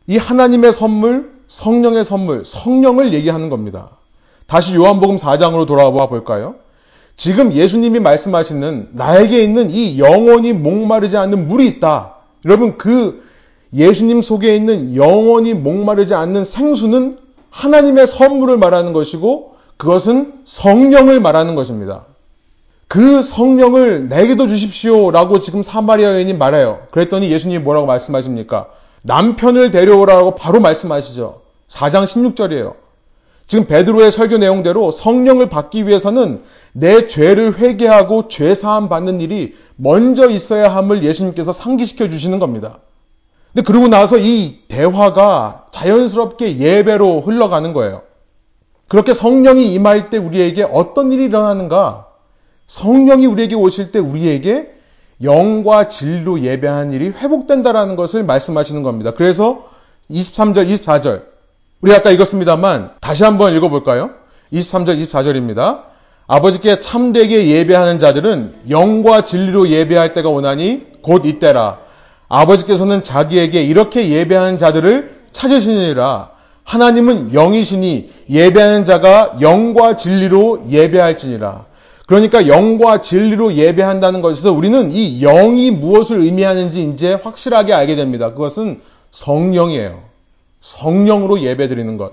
[0.07, 3.91] 이 하나님의 선물, 성령의 선물, 성령을 얘기하는 겁니다.
[4.47, 6.57] 다시 요한복음 4장으로 돌아와 볼까요?
[7.17, 12.15] 지금 예수님이 말씀하시는 나에게 있는 이 영원히 목마르지 않는 물이 있다.
[12.45, 13.23] 여러분 그
[13.73, 17.19] 예수님 속에 있는 영원히 목마르지 않는 생수는
[17.51, 22.05] 하나님의 선물을 말하는 것이고 그것은 성령을 말하는 것입니다.
[22.89, 26.81] 그 성령을 내게도 주십시오 라고 지금 사마리아 여인이 말해요.
[26.91, 28.69] 그랬더니 예수님이 뭐라고 말씀하십니까?
[29.03, 31.43] 남편을 데려오라고 바로 말씀하시죠.
[31.69, 32.75] 4장 16절이에요.
[33.55, 40.29] 지금 베드로의 설교 내용대로 성령을 받기 위해서는 내 죄를 회개하고 죄 사함 받는 일이 먼저
[40.29, 42.81] 있어야 함을 예수님께서 상기시켜 주시는 겁니다.
[43.53, 48.03] 근데 그러고 나서 이 대화가 자연스럽게 예배로 흘러가는 거예요.
[48.89, 52.09] 그렇게 성령이 임할 때 우리에게 어떤 일이 일어나는가?
[52.67, 54.75] 성령이 우리에게 오실 때 우리에게
[55.23, 59.13] 영과 진리로 예배한 일이 회복된다라는 것을 말씀하시는 겁니다.
[59.13, 59.71] 그래서
[60.11, 61.34] 23절, 24절.
[61.85, 64.13] 우리 아까 읽었습니다만 다시 한번 읽어볼까요?
[64.55, 65.83] 23절, 24절입니다.
[66.27, 71.81] 아버지께 참되게 예배하는 자들은 영과 진리로 예배할 때가 오나니 곧 이때라.
[72.31, 76.31] 아버지께서는 자기에게 이렇게 예배하는 자들을 찾으시니라.
[76.63, 81.67] 하나님은 영이시니 예배하는 자가 영과 진리로 예배할지니라.
[82.07, 88.31] 그러니까 영과 진리로 예배한다는 것에서 우리는 이 영이 무엇을 의미하는지 이제 확실하게 알게 됩니다.
[88.31, 90.14] 그것은 성령이에요.
[90.65, 92.13] 성령으로 예배드리는 것.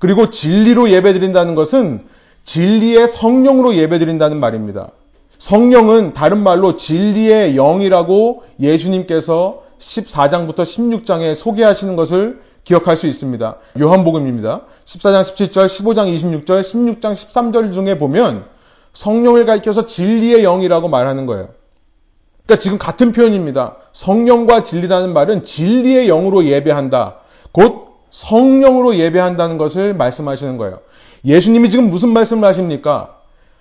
[0.00, 2.06] 그리고 진리로 예배드린다는 것은
[2.44, 4.90] 진리의 성령으로 예배드린다는 말입니다.
[5.38, 13.56] 성령은 다른 말로 진리의 영이라고 예수님께서 14장부터 16장에 소개하시는 것을 기억할 수 있습니다.
[13.80, 14.62] 요한복음입니다.
[14.84, 18.46] 14장 17절, 15장 26절, 16장 13절 중에 보면
[18.92, 21.50] 성령을 가리켜서 진리의 영이라고 말하는 거예요.
[22.44, 23.76] 그러니까 지금 같은 표현입니다.
[23.92, 27.18] 성령과 진리라는 말은 진리의 영으로 예배한다.
[27.58, 30.78] 곧 성령으로 예배한다는 것을 말씀하시는 거예요.
[31.24, 33.16] 예수님이 지금 무슨 말씀을 하십니까?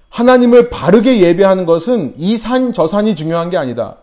[0.09, 3.95] 하나님을 바르게 예배하는 것은 이 산, 저 산이 중요한 게 아니다.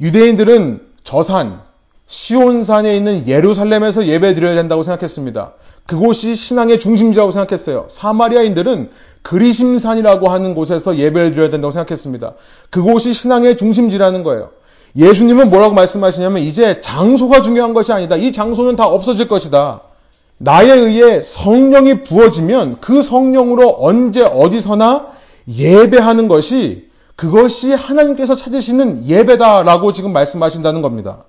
[0.00, 1.60] 유대인들은 저 산,
[2.08, 5.52] 시온산에 있는 예루살렘에서 예배 드려야 된다고 생각했습니다.
[5.86, 7.86] 그곳이 신앙의 중심지라고 생각했어요.
[7.88, 8.90] 사마리아인들은
[9.22, 12.34] 그리심산이라고 하는 곳에서 예배를 드려야 된다고 생각했습니다.
[12.70, 14.50] 그곳이 신앙의 중심지라는 거예요.
[14.96, 18.16] 예수님은 뭐라고 말씀하시냐면 이제 장소가 중요한 것이 아니다.
[18.16, 19.82] 이 장소는 다 없어질 것이다.
[20.38, 25.08] 나에 의해 성령이 부어지면 그 성령으로 언제 어디서나
[25.48, 31.24] 예배하는 것이 그것이 하나님께서 찾으시는 예배다라고 지금 말씀하신다는 겁니다.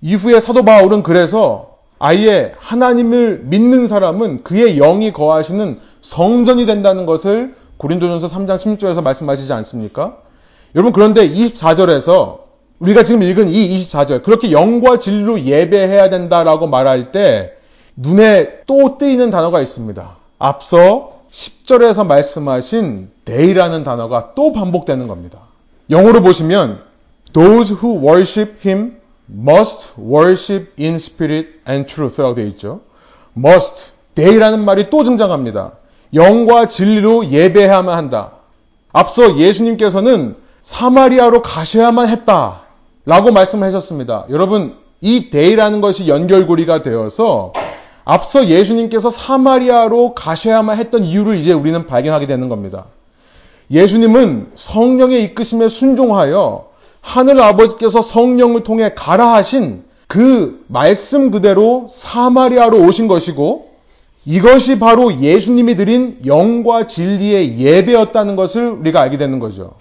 [0.00, 8.26] 이후에 사도 바울은 그래서 아예 하나님을 믿는 사람은 그의 영이 거하시는 성전이 된다는 것을 고린도전서
[8.26, 10.16] 3장 16절에서 말씀하시지 않습니까?
[10.74, 12.43] 여러분 그런데 24절에서
[12.84, 17.52] 우리가 지금 읽은 이 24절 그렇게 영과 진리로 예배해야 된다라고 말할 때
[17.96, 20.16] 눈에 또 뜨이는 단어가 있습니다.
[20.38, 25.38] 앞서 10절에서 말씀하신 day라는 단어가 또 반복되는 겁니다.
[25.90, 26.82] 영어로 보시면
[27.32, 28.98] those who worship him
[29.30, 32.80] must worship in spirit and truth라고 되어 있죠.
[33.36, 35.72] must, day라는 말이 또 등장합니다.
[36.12, 38.32] 영과 진리로 예배해야만 한다.
[38.92, 42.63] 앞서 예수님께서는 사마리아로 가셔야만 했다.
[43.06, 44.26] 라고 말씀을 하셨습니다.
[44.30, 47.52] 여러분, 이 day라는 것이 연결고리가 되어서
[48.04, 52.86] 앞서 예수님께서 사마리아로 가셔야만 했던 이유를 이제 우리는 발견하게 되는 겁니다.
[53.70, 56.68] 예수님은 성령의 이끄심에 순종하여
[57.00, 63.74] 하늘 아버지께서 성령을 통해 가라 하신 그 말씀 그대로 사마리아로 오신 것이고
[64.26, 69.72] 이것이 바로 예수님이 드린 영과 진리의 예배였다는 것을 우리가 알게 되는 거죠.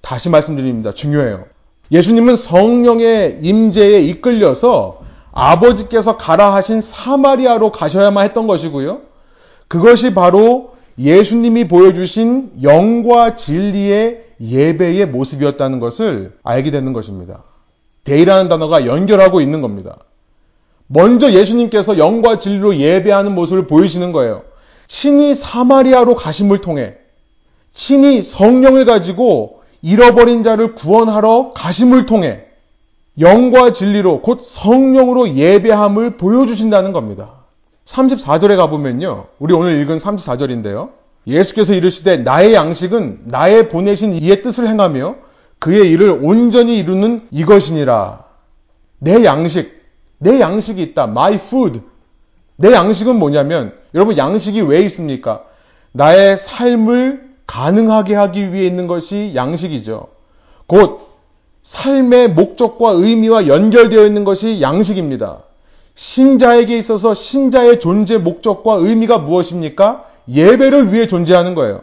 [0.00, 0.92] 다시 말씀드립니다.
[0.92, 1.44] 중요해요.
[1.90, 5.00] 예수님은 성령의 임재에 이끌려서
[5.32, 9.00] 아버지께서 가라 하신 사마리아로 가셔야만 했던 것이고요.
[9.68, 17.44] 그것이 바로 예수님이 보여주신 영과 진리의 예배의 모습이었다는 것을 알게 되는 것입니다.
[18.04, 19.98] 데이라는 단어가 연결하고 있는 겁니다.
[20.86, 24.42] 먼저 예수님께서 영과 진리로 예배하는 모습을 보이시는 거예요.
[24.86, 26.94] 신이 사마리아로 가심을 통해
[27.72, 32.44] 신이 성령을 가지고 잃어버린 자를 구원하러 가심을 통해
[33.20, 37.30] 영과 진리로 곧 성령으로 예배함을 보여주신다는 겁니다.
[37.84, 39.26] 34절에 가보면요.
[39.38, 40.90] 우리 오늘 읽은 34절인데요.
[41.26, 45.16] 예수께서 이르시되 나의 양식은 나의 보내신 이의 뜻을 행하며
[45.58, 48.24] 그의 일을 온전히 이루는 이것이니라.
[49.00, 49.72] 내 양식,
[50.18, 51.04] 내 양식이 있다.
[51.04, 51.80] My food.
[52.56, 55.42] 내 양식은 뭐냐면 여러분 양식이 왜 있습니까?
[55.92, 60.06] 나의 삶을 가능하게 하기 위해 있는 것이 양식이죠.
[60.68, 61.08] 곧
[61.62, 65.40] 삶의 목적과 의미와 연결되어 있는 것이 양식입니다.
[65.94, 70.04] 신자에게 있어서 신자의 존재 목적과 의미가 무엇입니까?
[70.28, 71.82] 예배를 위해 존재하는 거예요.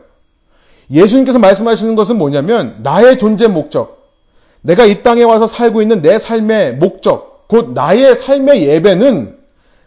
[0.92, 4.06] 예수님께서 말씀하시는 것은 뭐냐면 나의 존재 목적,
[4.62, 9.36] 내가 이 땅에 와서 살고 있는 내 삶의 목적, 곧 나의 삶의 예배는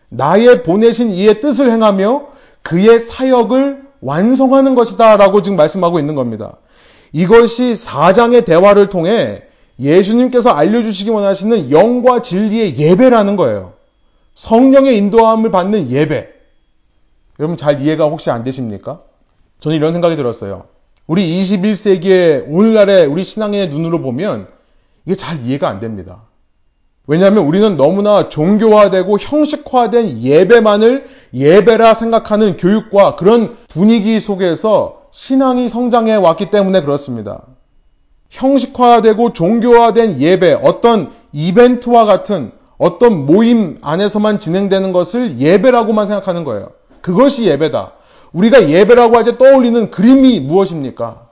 [0.08, 2.26] 나의 보내신 이의 뜻을 행하며
[2.62, 6.56] 그의 사역을 완성하는 것이다 라고 지금 말씀하고 있는 겁니다.
[7.12, 9.42] 이것이 사장의 대화를 통해
[9.80, 13.74] 예수님께서 알려주시기 원하시는 영과 진리의 예배라는 거예요.
[14.34, 16.28] 성령의 인도함을 받는 예배.
[17.38, 19.00] 여러분 잘 이해가 혹시 안 되십니까?
[19.60, 20.64] 저는 이런 생각이 들었어요.
[21.06, 24.48] 우리 21세기의 오늘날의 우리 신앙의 눈으로 보면
[25.06, 26.22] 이게 잘 이해가 안 됩니다.
[27.08, 36.50] 왜냐하면 우리는 너무나 종교화되고 형식화된 예배만을 예배라 생각하는 교육과 그런 분위기 속에서 신앙이 성장해 왔기
[36.50, 37.44] 때문에 그렇습니다.
[38.28, 46.68] 형식화되고 종교화된 예배, 어떤 이벤트와 같은 어떤 모임 안에서만 진행되는 것을 예배라고만 생각하는 거예요.
[47.00, 47.92] 그것이 예배다.
[48.34, 51.22] 우리가 예배라고 할 때 떠올리는 그림이 무엇입니까?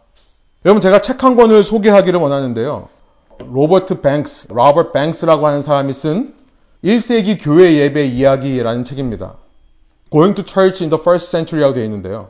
[0.65, 2.89] 여러분 제가 책 한 권을 소개하기를 원하는데요.
[3.39, 6.35] 로버트 뱅크스, 로버트 뱅크스라고 하는 사람이 쓴
[6.85, 9.35] 1세기 교회 예배 이야기라는 책입니다.
[10.11, 12.29] Going to Church in the First Century라고 되어 있는데요.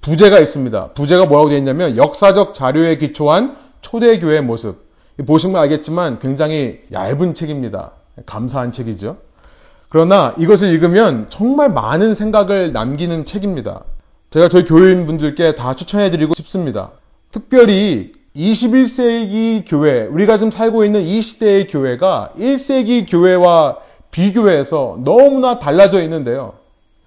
[0.00, 0.92] 부제가 있습니다.
[0.92, 4.88] 부제가 뭐라고 되어 있냐면 역사적 자료에 기초한 초대교회 모습.
[5.26, 7.92] 보시면 알겠지만 굉장히 얇은 책입니다.
[8.24, 9.16] 감사한 책이죠.
[9.88, 13.84] 그러나 이것을 읽으면 정말 많은 생각을 남기는 책입니다.
[14.30, 16.90] 제가 저희 교인분들께 다 추천해드리고 싶습니다.
[17.30, 23.78] 특별히 21세기 교회, 우리가 지금 살고 있는 이 시대의 교회가 1세기 교회와
[24.10, 26.54] 비교해서 너무나 달라져 있는데요.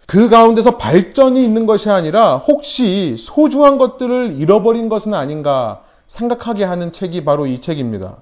[0.08, 7.24] 그 가운데서 발전이 있는 것이 아니라 혹시 소중한 것들을 잃어버린 것은 아닌가 생각하게 하는 책이
[7.24, 8.18] 바로 이 책입니다.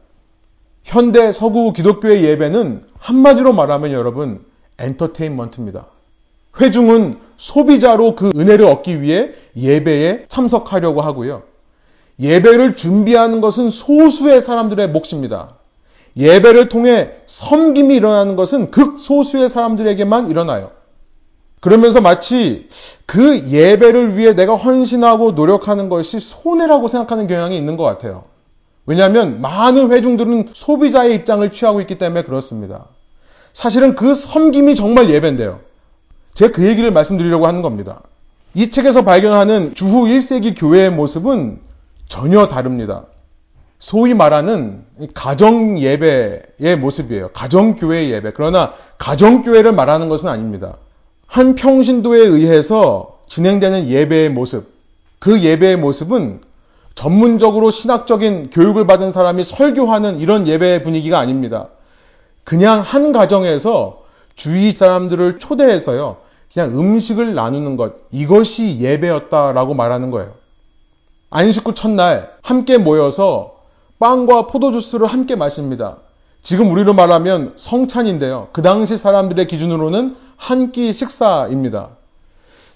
[0.84, 4.46] 현대 서구 기독교의 예배는 한마디로 말하면 여러분
[4.78, 5.88] 엔터테인먼트입니다.
[6.62, 11.44] 회중은 소비자로 그 은혜를 얻기 위해 예배에 참석하려고 하고요.
[12.20, 15.56] 예배를 준비하는 것은 소수의 사람들의 몫입니다.
[16.18, 20.72] 예배를 통해 섬김이 일어나는 것은 극소수의 사람들에게만 일어나요.
[21.62, 22.68] 그러면서 마치
[23.06, 28.24] 그 예배를 위해 내가 헌신하고 노력하는 것이 손해라고 생각하는 경향이 있는 것 같아요.
[28.86, 32.86] 왜냐하면 많은 회중들은 소비자의 입장을 취하고 있기 때문에 그렇습니다.
[33.54, 35.60] 사실은 그 섬김이 정말 예배인데요.
[36.34, 38.02] 제가 그 얘기를 말씀드리려고 하는 겁니다.
[38.54, 41.60] 이 책에서 발견하는 주후 1세기 교회의 모습은
[42.10, 43.06] 전혀 다릅니다.
[43.78, 47.30] 소위 말하는 가정 예배의 모습이에요.
[47.30, 48.34] 가정 교회의 예배.
[48.36, 50.76] 그러나 가정 교회를 말하는 것은 아닙니다.
[51.28, 54.74] 한 평신도에 의해서 진행되는 예배의 모습.
[55.20, 56.42] 그 예배의 모습은
[56.96, 61.70] 전문적으로 신학적인 교육을 받은 사람이 설교하는 이런 예배 분위기가 아닙니다.
[62.44, 64.04] 그냥 한 가정에서
[64.36, 66.18] 주위 사람들을 초대해서요.
[66.52, 67.94] 그냥 음식을 나누는 것.
[68.12, 70.39] 이것이 예배였다라고 말하는 거예요.
[71.30, 73.56] 안식구 첫날 함께 모여서
[74.00, 75.98] 빵과 포도주스를 함께 마십니다.
[76.42, 78.48] 지금 우리로 말하면 성찬인데요.
[78.54, 81.90] 그 당시 사람들의 기준으로는 한 끼 식사입니다.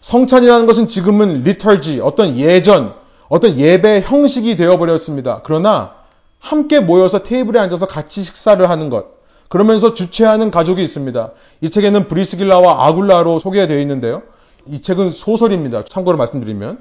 [0.02, 2.94] 성찬이라는 것은 지금은 리털지, 어떤 예전,
[3.30, 5.42] 어떤 예배 형식이 되어버렸습니다.
[5.46, 5.94] 그러나
[6.40, 9.06] 함께 모여서 테이블에 앉아서 같이 식사를 하는 것.
[9.48, 11.32] 그러면서 주최하는 가족이 있습니다.
[11.62, 14.24] 이 책에는 브리스길라와 아굴라로 소개되어 있는데요.
[14.68, 15.86] 이 책은 소설입니다.
[15.86, 16.80] 참고로 말씀드리면.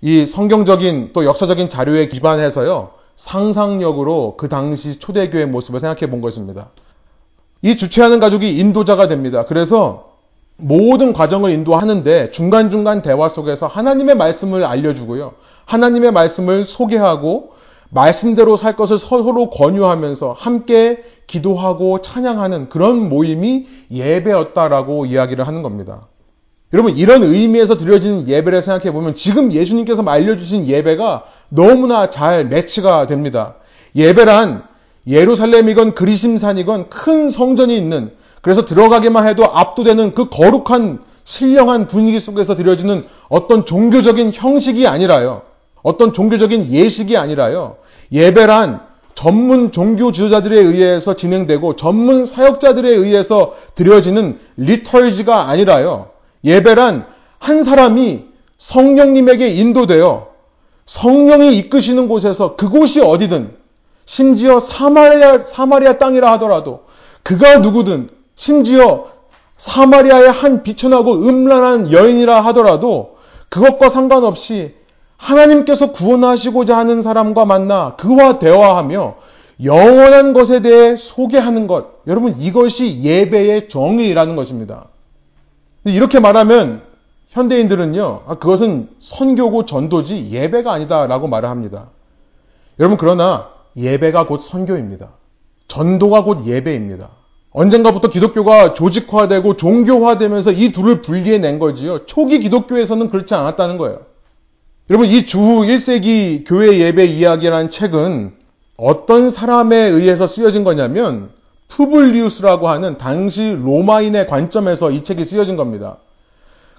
[0.00, 2.90] 이 성경적인 또 역사적인 자료에 기반해서요.
[3.16, 6.70] 상상력으로 그 당시 초대교회 모습을 생각해 본 것입니다.
[7.62, 9.44] 이 주최하는 가족이 인도자가 됩니다.
[9.44, 10.12] 그래서
[10.56, 15.34] 모든 과정을 인도하는데 중간중간 대화 속에서 하나님의 말씀을 알려주고요.
[15.64, 17.52] 하나님의 말씀을 소개하고
[17.90, 26.06] 말씀대로 살 것을 서로 권유하면서 함께 기도하고 찬양하는 그런 모임이 예배였다라고 이야기를 하는 겁니다.
[26.72, 33.54] 여러분 이런 의미에서 드려지는 예배를 생각해 보면 지금 예수님께서 알려주신 예배가 너무나 잘 매치가 됩니다.
[33.96, 34.64] 예배란
[35.06, 38.10] 예루살렘이건 그리심산이건 큰 성전이 있는
[38.42, 45.42] 그래서 들어가기만 해도 압도되는 그 거룩한 신령한 분위기 속에서 드려지는 어떤 종교적인 형식이 아니라요.
[45.82, 47.76] 어떤 종교적인 예식이 아니라요.
[48.12, 48.80] 예배란
[49.14, 56.10] 전문 종교 지도자들에 의해서 진행되고 전문 사역자들에 의해서 드려지는 리터지가 아니라요.
[56.44, 57.06] 예배란
[57.38, 58.24] 한 사람이
[58.58, 60.28] 성령님에게 인도되어
[60.86, 63.56] 성령이 이끄시는 곳에서 그곳이 어디든
[64.06, 66.84] 심지어 사마리아, 사마리아 땅이라 하더라도
[67.22, 69.08] 그가 누구든 심지어
[69.58, 74.74] 사마리아의 한 비천하고 음란한 여인이라 하더라도 그것과 상관없이
[75.16, 79.16] 하나님께서 구원하시고자 하는 사람과 만나 그와 대화하며
[79.64, 82.06] 영원한 것에 대해 소개하는 것.
[82.06, 84.86] 여러분, 이것이 예배의 정의라는 것입니다.
[85.84, 86.82] 이렇게 말하면
[87.28, 91.90] 현대인들은요, 아, 그것은 선교고 전도지 예배가 아니다라고 말을 합니다.
[92.80, 95.10] 여러분, 그러나 예배가 곧 선교입니다.
[95.68, 97.10] 전도가 곧 예배입니다.
[97.50, 102.06] 언젠가부터 기독교가 조직화되고 종교화되면서 이 둘을 분리해낸 거지요.
[102.06, 104.00] 초기 기독교에서는 그렇지 않았다는 거예요.
[104.90, 108.32] 여러분, 이 주후 1세기 교회 예배 이야기라는 책은
[108.76, 111.30] 어떤 사람에 의해서 쓰여진 거냐면
[111.68, 115.98] 푸블리우스라고 하는 당시 로마인의 관점에서 이 책이 쓰여진 겁니다.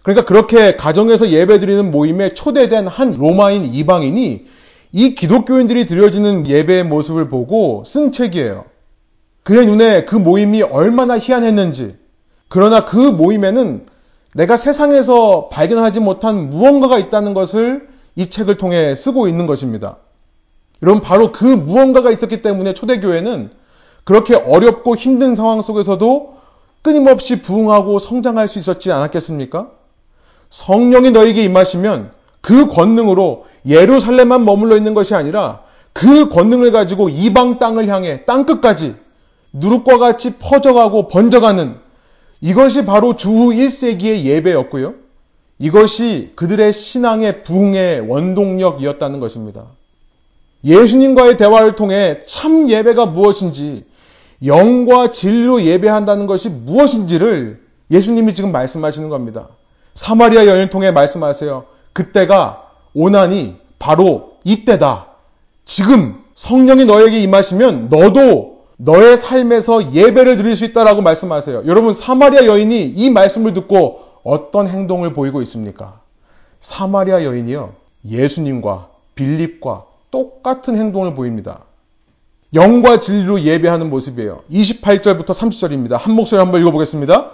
[0.04, 4.46] 그러니까 그렇게 가정에서 예배드리는 모임에 초대된 한 로마인 이방인이
[4.92, 8.66] 이 기독교인들이 드려지는 예배의 모습을 보고 쓴 책이에요.
[9.44, 11.96] 그의 눈에 그 모임이 얼마나 희한했는지,
[12.48, 13.86] 그러나 그 모임에는
[14.36, 19.98] 내가 세상에서 발견하지 못한 무언가가 있다는 것을 이 책을 통해 쓰고 있는 것입니다.
[20.82, 23.52] 여러분, 바로 그 무언가가 있었기 때문에 초대교회는
[24.10, 26.34] 그렇게 어렵고 힘든 상황 속에서도
[26.82, 29.70] 끊임없이 부흥하고 성장할 수 있었지 않았겠습니까?
[30.50, 35.62] 성령이 너에게 임하시면 그 권능으로 예루살렘만 머물러 있는 것이 아니라
[35.94, 38.96] 그 권능을 가지고 이방 땅을 향해 땅 끝까지
[39.54, 41.76] 누룩과 같이 퍼져가고 번져가는
[42.42, 44.96] 이것이 바로 주후 1세기의 예배였고요.
[45.60, 49.68] 이것이 그들의 신앙의 부흥의 원동력이었다는 것입니다.
[50.64, 53.86] 예수님과의 대화를 통해 참 예배가 무엇인지
[54.46, 57.62] 영과 진리로 예배한다는 것이 무엇인지를
[57.92, 59.50] 예수님이 지금 말씀하시는 겁니다.
[59.94, 61.66] 사마리아 여인을 통해 말씀하세요.
[61.94, 65.08] 그때가 오나니 바로 이때다.
[65.66, 71.64] 지금 성령이 너에게 임하시면 너도 너의 삶에서 예배를 드릴 수 있다라고 말씀하세요.
[71.66, 76.00] 여러분 사마리아 여인이 이 말씀을 듣고 어떤 행동을 보이고 있습니까?
[76.62, 77.74] 사마리아 여인이요.
[78.06, 81.62] 예수님과 빌립과 똑같은 행동을 보입니다.
[82.54, 84.42] 영과 진리로 예배하는 모습이에요.
[84.52, 85.98] 28절부터 30절입니다.
[85.98, 87.32] 한 목소리 한번 읽어보겠습니다.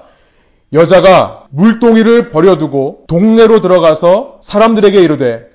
[0.73, 5.49] 여자가 물동이를 버려두고 동네로 들어가서 사람들에게 이르되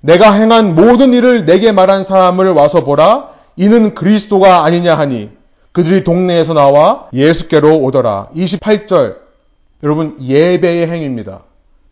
[0.00, 5.30] 내가 행한 모든 일을 내게 말한 사람을 와서 보라 이는 그리스도가 아니냐 하니
[5.72, 8.30] 그들이 동네에서 나와 예수께로 오더라.
[8.34, 9.16] 28절
[9.82, 11.42] 여러분 예배의 행위입니다.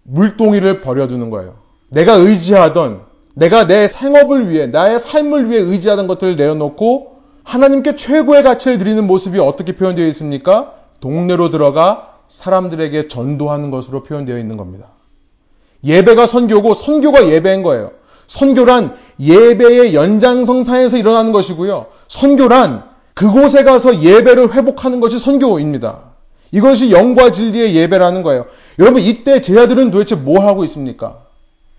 [0.02, 1.54] 물동이를 버려두는 거예요.
[1.88, 3.02] 내가 의지하던
[3.34, 7.11] 내가 내 생업을 위해 나의 삶을 위해 의지하던 것들을 내려놓고
[7.44, 10.74] 하나님께 최고의 가치를 드리는 모습이 어떻게 표현되어 있습니까?
[11.00, 14.86] 동네로 들어가 사람들에게 전도하는 것으로 표현되어 있는 겁니다.
[15.84, 17.90] 예배가 선교고 선교가 예배인 거예요.
[18.28, 21.86] 선교란 예배의 연장성사에서 일어나는 것이고요.
[22.08, 22.84] 선교란
[23.14, 26.12] 그곳에 가서 예배를 회복하는 것이 선교입니다.
[26.52, 28.46] 이것이 영과 진리의 예배라는 거예요.
[28.78, 31.18] 여러분 이때 제자들은 도대체 뭐 하고 있습니까?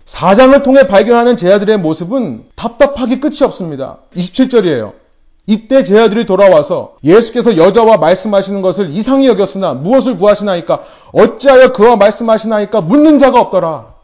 [0.04, 3.98] 사장을 통해 발견하는 제자들의 모습은 답답하기 끝이 없습니다.
[4.14, 5.03] 27절이에요.
[5.46, 10.82] 이때 제자들이 돌아와서 예수께서 여자와 말씀하시는 것을 이상히 여겼으나 무엇을 구하시나이까
[11.12, 13.94] 어찌하여 그와 말씀하시나이까 묻는 자가 없더라.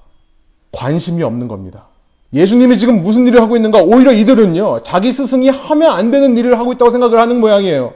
[0.72, 1.86] 관심이 없는 겁니다.
[2.32, 3.80] 예수님이 지금 무슨 일을 하고 있는가?
[3.82, 7.94] 오히려 이들은요, 자기 스승이 하면 안 되는 일을 하고 있다고 생각을 하는 모양이에요.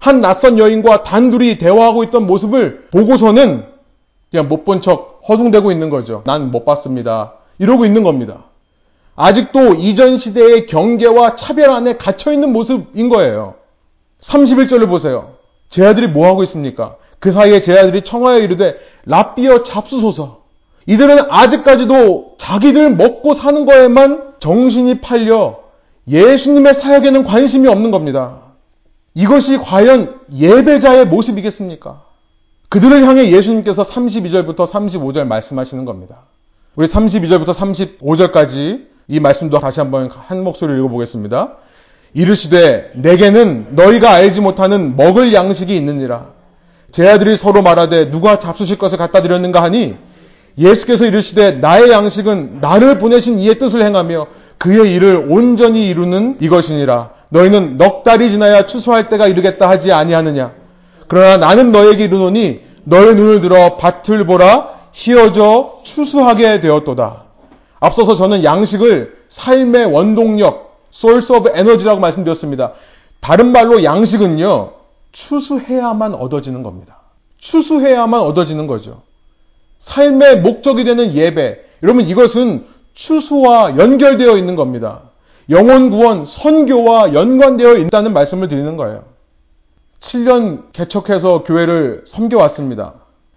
[0.00, 3.66] 한 낯선 여인과 단둘이 대화하고 있던 모습을 보고서는
[4.30, 6.22] 그냥 못 본 척 허둥대고 있는 거죠.
[6.24, 7.34] 난 못 봤습니다.
[7.58, 8.44] 이러고 있는 겁니다.
[9.14, 13.54] 아직도 이전 시대의 경계와 차별 안에 갇혀 있는 모습인 거예요.
[14.20, 15.34] 31절을 보세요.
[15.68, 16.96] 제 아들이 뭐 하고 있습니까?
[17.18, 20.42] 그 사이에 제 아들이 청하여 이르되 라비어 잡수소서.
[20.86, 25.60] 이들은 아직까지도 자기들 먹고 사는 거에만 정신이 팔려
[26.08, 28.42] 예수님의 사역에는 관심이 없는 겁니다.
[29.14, 32.02] 이것이 과연 예배자의 모습이겠습니까?
[32.68, 36.22] 그들을 향해 예수님께서 32절부터 35절 말씀하시는 겁니다.
[36.74, 41.56] 우리 32절부터 35절까지 이 말씀도 다시 한번 한 목소리로 읽어보겠습니다.
[42.14, 46.26] 이르시되 내게는 너희가 알지 못하는 먹을 양식이 있느니라.
[46.90, 49.96] 제 아들이 서로 말하되 누가 잡수실 것을 갖다 드렸는가 하니
[50.58, 54.26] 예수께서 이르시되 나의 양식은 나를 보내신 이의 뜻을 행하며
[54.58, 57.10] 그의 일을 온전히 이루는 이것이니라.
[57.30, 60.52] 너희는 넉 달이 지나야 추수할 때가 이르겠다 하지 아니하느냐.
[61.08, 67.24] 그러나 나는 너에게 이르노니 너의 눈을 들어 밭을 보라 희어져 추수하게 되었도다.
[67.82, 72.74] 앞서서 저는 양식을 삶의 원동력, source of energy라고 말씀드렸습니다.
[73.20, 74.74] 다른 말로 양식은요,
[75.10, 77.00] 추수해야만 얻어지는 겁니다.
[77.38, 79.02] 추수해야만 얻어지는 거죠.
[79.78, 81.58] 삶의 목적이 되는 예배.
[81.82, 85.00] 여러분, 이것은 추수와 연결되어 있는 겁니다.
[85.50, 89.02] 영혼 구원, 선교와 연관되어 있다는 말씀을 드리는 거예요.
[89.98, 92.94] 7년 개척해서 교회를 섬겨왔습니다.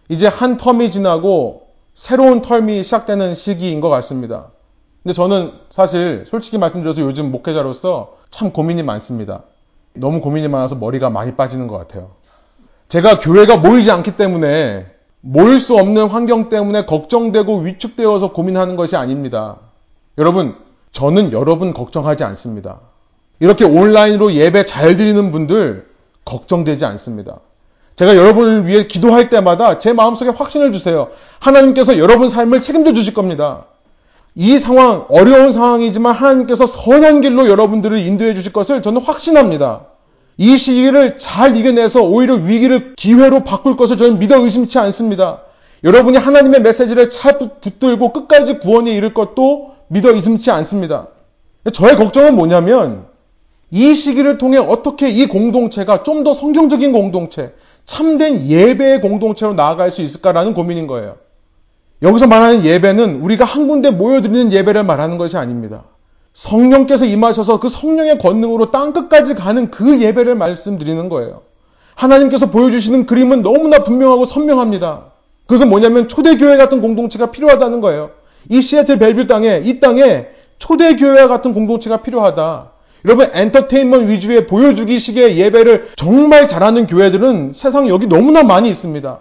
[0.09, 1.64] 이제 한 텀이 지나고
[1.95, 4.51] 새로운 텀이 시작되는 시기인 것 같습니다.
[5.01, 9.43] 근데 저는 사실 솔직히 말씀드려서 요즘 목회자로서 참 고민이 많습니다.
[9.93, 12.11] 너무 고민이 많아서 머리가 많이 빠지는 것 같아요.
[12.89, 14.87] 제가 교회가 모이지 않기 때문에
[15.21, 19.57] 모일 수 없는 환경 때문에 걱정되고 위축되어서 고민하는 것이 아닙니다.
[20.17, 20.55] 여러분,
[20.91, 22.81] 저는 여러분 걱정하지 않습니다.
[23.39, 25.87] 이렇게 온라인으로 예배 잘 드리는 분들
[26.25, 27.39] 걱정되지 않습니다.
[27.95, 31.09] 제가 여러분을 위해 기도할 때마다 제 마음속에 확신을 주세요.
[31.39, 33.65] 하나님께서 여러분 삶을 책임져 주실 겁니다.
[34.35, 39.85] 이 상황, 어려운 상황이지만 하나님께서 선한 길로 여러분들을 인도해 주실 것을 저는 확신합니다.
[40.37, 45.43] 이 시기를 잘 이겨내서 오히려 위기를 기회로 바꿀 것을 저는 믿어 의심치 않습니다.
[45.85, 51.07] 여러분이 하나님의 메시지를 잘 붙들고 끝까지 구원에 이를 것도 믿어 의심치 않습니다.
[51.71, 53.05] 저의 걱정은 뭐냐면
[53.71, 57.53] 이 시기를 통해 어떻게 이 공동체가 좀 더 성경적인 공동체,
[57.85, 61.17] 참된 예배의 공동체로 나아갈 수 있을까라는 고민인 거예요.
[62.01, 65.83] 여기서 말하는 예배는 우리가 한 군데 모여드리는 예배를 말하는 것이 아닙니다.
[66.33, 71.41] 성령께서 임하셔서 그 성령의 권능으로 땅 끝까지 가는 그 예배를 말씀드리는 거예요.
[71.95, 75.13] 하나님께서 보여주시는 그림은 너무나 분명하고 선명합니다.
[75.47, 78.11] 그것은 뭐냐면 초대교회 같은 공동체가 필요하다는 거예요.
[78.49, 80.27] 이 시애틀 벨뷰 땅에, 이 땅에
[80.57, 82.71] 초대교회와 같은 공동체가 필요하다.
[83.05, 89.19] 여러분, 엔터테인먼트 위주의 보여주기식의 예배를 정말 잘하는 교회들은 세상 여기 너무나 많이 있습니다.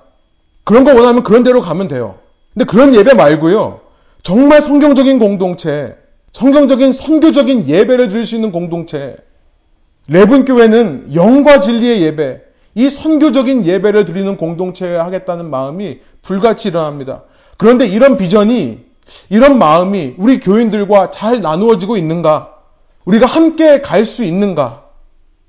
[0.65, 2.15] 그런 거 원하면 그런 데로 가면 돼요.
[2.55, 3.81] 근데 그런 예배 말고요.
[4.23, 5.97] 정말 성경적인 공동체,
[6.33, 9.17] 성경적인 선교적인 예배를 드릴 수 있는 공동체.
[10.09, 12.41] 레븐 교회는 영과 진리의 예배,
[12.77, 17.25] 이 선교적인 예배를 드리는 공동체에 하겠다는 마음이 불같이 일어납니다.
[17.59, 18.79] 그런데 이런 비전이,
[19.29, 22.54] 이런 마음이 우리 교인들과 잘 나누어지고 있는가?
[23.05, 24.85] 우리가 함께 갈 수 있는가?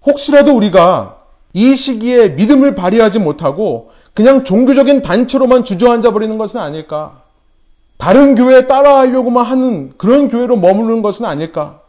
[0.06, 1.18] 혹시라도 우리가
[1.54, 7.22] 이 시기에 믿음을 발휘하지 못하고 그냥 종교적인 단체로만 주저앉아 버리는 것은 아닐까?
[7.98, 11.80] 다른 교회에 따라하려고만 하는 그런 교회로 머무르는 것은 아닐까?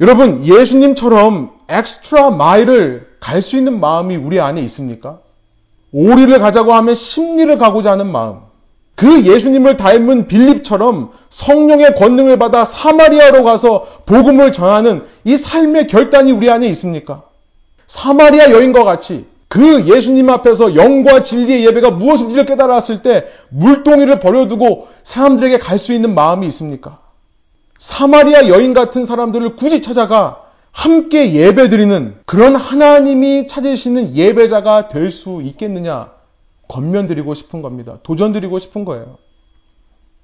[0.00, 5.18] 여러분, 예수님처럼 엑스트라 마일을 갈 수 있는 마음이 우리 안에 있습니까?
[5.92, 8.40] 오리를 가자고 하면 심리를 가고자 하는 마음.
[8.94, 16.50] 그 예수님을 닮은 빌립처럼 성령의 권능을 받아 사마리아로 가서 복음을 전하는 이 삶의 결단이 우리
[16.50, 17.22] 안에 있습니까?
[17.86, 25.58] 사마리아 여인과 같이 그 예수님 앞에서 영과 진리의 예배가 무엇인지를 깨달았을 때 물동이를 버려두고 사람들에게
[25.58, 26.98] 갈 수 있는 마음이 있습니까?
[27.78, 35.42] 사마리아 여인 같은 사람들을 굳이 찾아가 함께 예배 드리는 그런 하나님이 찾으시는 예배자가 될 수
[35.42, 36.10] 있겠느냐?
[36.68, 37.98] 권면 드리고 싶은 겁니다.
[38.02, 39.18] 도전 드리고 싶은 거예요.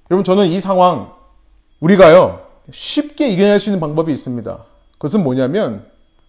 [0.09, 1.11] 여러분, 저는 이 상황,
[1.79, 4.65] 우리가요, 쉽게 이겨낼 수 있는 방법이 있습니다.
[4.93, 5.85] 그것은 뭐냐면,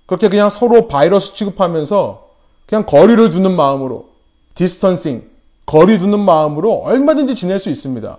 [0.06, 2.28] 그렇게 그냥 서로 바이러스 취급하면서
[2.66, 4.10] 그냥 거리를 두는 마음으로
[4.54, 5.28] distancing,
[5.66, 8.18] 거리 두는 마음으로 얼마든지 지낼 수 있습니다.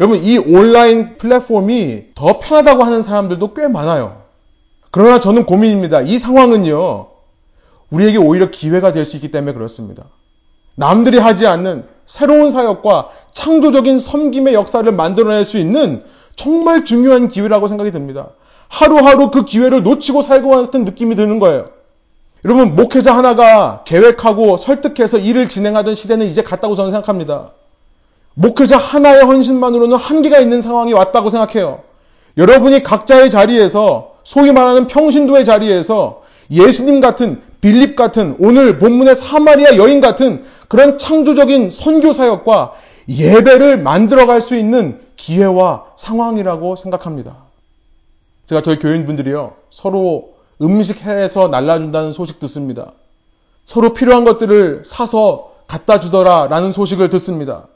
[0.00, 4.22] 여러분 이 온라인 플랫폼이 더 편하다고 하는 사람들도 꽤 많아요.
[4.90, 6.02] 그러나 저는 고민입니다.
[6.02, 7.08] 이 상황은요.
[7.90, 10.04] 우리에게 오히려 기회가 될 수 있기 때문에 그렇습니다.
[10.74, 16.04] 남들이 하지 않는 새로운 사역과 창조적인 섬김의 역사를 만들어낼 수 있는
[16.36, 18.28] 정말 중요한 기회라고 생각이 듭니다.
[18.68, 21.68] 하루하루 그 기회를 놓치고 살고 같은 느낌이 드는 거예요.
[22.44, 27.52] 여러분, 목회자 하나가 계획하고 설득해서 일을 진행하던 시대는 이제 갔다고 저는 생각합니다.
[28.34, 31.82] 목회자 하나의 헌신만으로는 한계가 있는 상황이 왔다고 생각해요.
[32.36, 36.21] 여러분이 각자의 자리에서 소위 말하는 평신도의 자리에서
[36.52, 42.74] 예수님 같은 빌립 같은 오늘 본문의 사마리아 여인 같은 그런 창조적인 선교 사역과
[43.08, 47.36] 예배를 만들어갈 수 있는 기회와 상황이라고 생각합니다.
[48.46, 52.92] 제가 저희 교인분들이요 서로 음식 해서 날라준다는 소식 듣습니다.
[53.64, 57.66] 서로 필요한 것들을 사서 갖다 주더라 라는 소식을 듣습니다.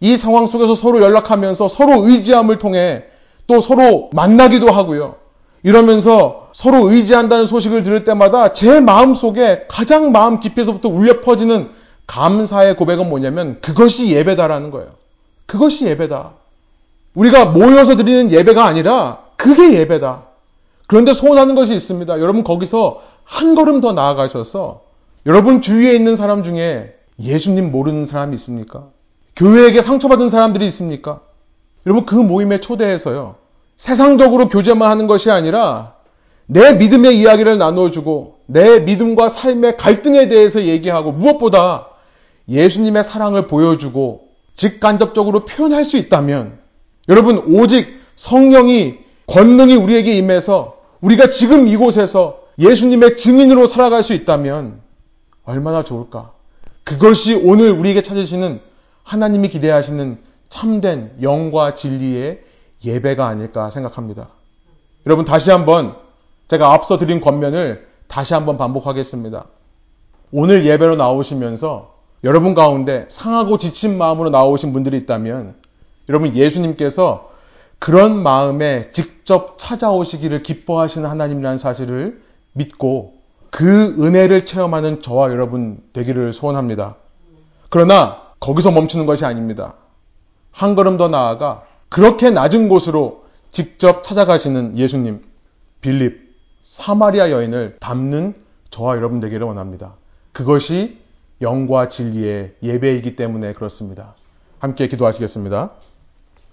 [0.00, 3.04] 이 상황 속에서 서로 연락하면서 서로 의지함을 통해
[3.46, 5.21] 또 서로 만나기도 하고요.
[5.62, 11.70] 이러면서 서로 의지한다는 소식을 들을 때마다 제 마음 속에 가장 마음 깊이서부터 울려 퍼지는
[12.06, 14.90] 감사의 고백은 뭐냐면 그것이 예배다라는 거예요.
[15.46, 16.32] 그것이 예배다.
[17.14, 20.24] 우리가 모여서 드리는 예배가 아니라 그게 예배다.
[20.86, 22.20] 그런데 소원하는 것이 있습니다.
[22.20, 24.82] 여러분 거기서 한 걸음 더 나아가셔서
[25.26, 28.88] 여러분 주위에 있는 사람 중에 예수님 모르는 사람이 있습니까?
[29.36, 31.20] 교회에게 상처받은 사람들이 있습니까?
[31.86, 33.36] 여러분 그 모임에 초대해서요.
[33.76, 35.94] 세상적으로 교제만 하는 것이 아니라
[36.46, 41.88] 내 믿음의 이야기를 나눠주고 내 믿음과 삶의 갈등에 대해서 얘기하고 무엇보다
[42.48, 46.58] 예수님의 사랑을 보여주고 직간접적으로 표현할 수 있다면
[47.08, 54.80] 여러분 오직 성령이 권능이 우리에게 임해서 우리가 지금 이곳에서 예수님의 증인으로 살아갈 수 있다면
[55.44, 56.32] 얼마나 좋을까?
[56.84, 58.60] 그것이 오늘 우리에게 찾으시는
[59.02, 60.18] 하나님이 기대하시는
[60.48, 62.40] 참된 영과 진리의
[62.84, 64.28] 예배가 아닐까 생각합니다.
[65.06, 65.96] 여러분 다시 한번
[66.48, 69.46] 제가 앞서 드린 권면을 다시 한번 반복하겠습니다.
[70.32, 75.54] 오늘 예배로 나오시면서 여러분 가운데 상하고 지친 마음으로 나오신 분들이 있다면
[76.08, 77.30] 여러분 예수님께서
[77.78, 82.22] 그런 마음에 직접 찾아오시기를 기뻐하시는 하나님이라는 사실을
[82.52, 83.14] 믿고
[83.50, 86.96] 그 은혜를 체험하는 저와 여러분 되기를 소원합니다.
[87.70, 89.74] 그러나 거기서 멈추는 것이 아닙니다.
[90.52, 95.20] 한 걸음 더 나아가 그렇게 낮은 곳으로 직접 찾아가시는 예수님,
[95.82, 96.32] 빌립,
[96.62, 98.34] 사마리아 여인을 담는
[98.70, 99.92] 저와 여러분 되기를 원합니다.
[100.32, 100.96] 그것이
[101.42, 104.14] 영과 진리의 예배이기 때문에 그렇습니다.
[104.58, 105.72] 함께 기도하시겠습니다.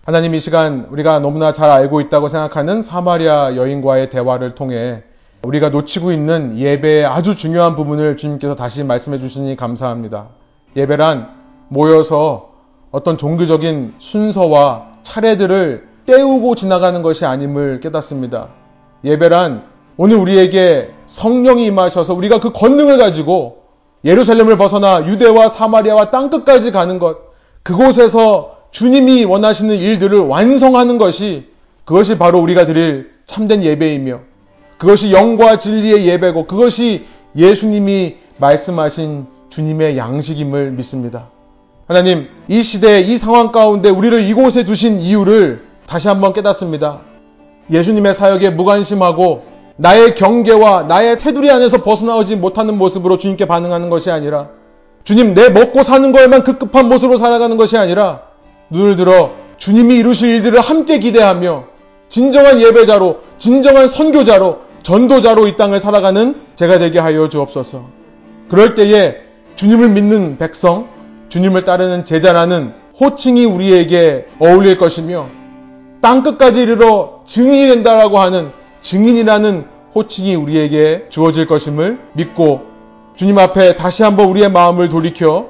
[0.04, 5.04] 하나님 이 시간 우리가 너무나 잘 알고 있다고 생각하는 사마리아 여인과의 대화를 통해
[5.44, 10.28] 우리가 놓치고 있는 예배의 아주 중요한 부분을 주님께서 다시 말씀해 주시니 감사합니다.
[10.76, 11.30] 예배란
[11.70, 12.52] 모여서
[12.92, 18.50] 어떤 종교적인 순서와 차례들을 때우고 지나가는 것이 아님을 깨닫습니다.
[19.04, 19.64] 예배란
[19.98, 23.64] 오늘 우리에게 성령이 임하셔서 우리가 그 권능을 가지고
[24.06, 27.18] 예루살렘을 벗어나 유대와 사마리아와 땅끝까지 가는 것,
[27.64, 31.48] 그곳에서 주님이 원하시는 일들을 완성하는 것이
[31.86, 34.20] 그것이 바로 우리가 드릴 참된 예배이며
[34.78, 41.30] 그것이 영과 진리의 예배고 그것이 예수님이 말씀하신 주님의 양식임을 믿습니다.
[41.90, 47.00] 하나님, 이 시대, 이 상황 가운데 우리를 이곳에 두신 이유를 다시 한번 깨닫습니다.
[47.72, 49.44] 예수님의 사역에 무관심하고
[49.76, 54.50] 나의 경계와 나의 테두리 안에서 벗어나오지 못하는 모습으로 주님께 반응하는 것이 아니라
[55.04, 58.22] 주님 내 먹고 사는 거에만 급급한 모습으로 살아가는 것이 아니라
[58.70, 61.64] 눈을 들어 주님이 이루실 일들을 함께 기대하며
[62.08, 67.88] 진정한 예배자로 진정한 선교자로 전도자로 이 땅을 살아가는 제가 되게 하여 주옵소서.
[68.48, 69.16] 그럴 때에
[69.56, 70.99] 주님을 믿는 백성,
[71.30, 75.28] 주님을 따르는 제자라는 호칭이 우리에게 어울릴 것이며
[76.02, 78.52] 땅 끝까지 이르러 증인이 된다라고 하는
[78.82, 79.66] 증인이라는
[79.96, 82.62] 호칭이 우리에게 주어질 것임을 믿고
[83.16, 85.48] 주님 앞에 다시 한번 우리의 마음을 돌이켜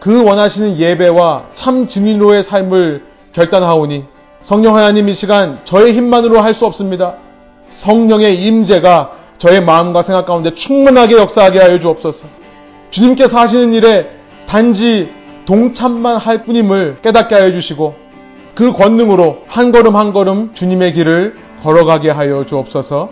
[0.00, 4.04] 그 원하시는 예배와 참 증인으로의 삶을 결단하오니
[4.42, 7.14] 성령 하나님 이 시간 저의 힘만으로 할 수 없습니다.
[7.70, 12.26] 성령의 임재가 저의 마음과 생각 가운데 충분하게 역사하게 하여 주옵소서.
[12.90, 14.10] 주님께서 하시는 일에
[14.46, 15.10] 단지
[15.44, 17.94] 동참만 할 뿐임을 깨닫게 하여 주시고
[18.54, 23.10] 그 권능으로 한 걸음 한 걸음 주님의 길을 걸어가게 하여 주옵소서.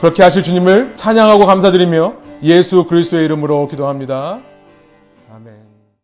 [0.00, 4.38] 그렇게 하실 주님을 찬양하고 감사드리며 예수 그리스도의 이름으로 기도합니다.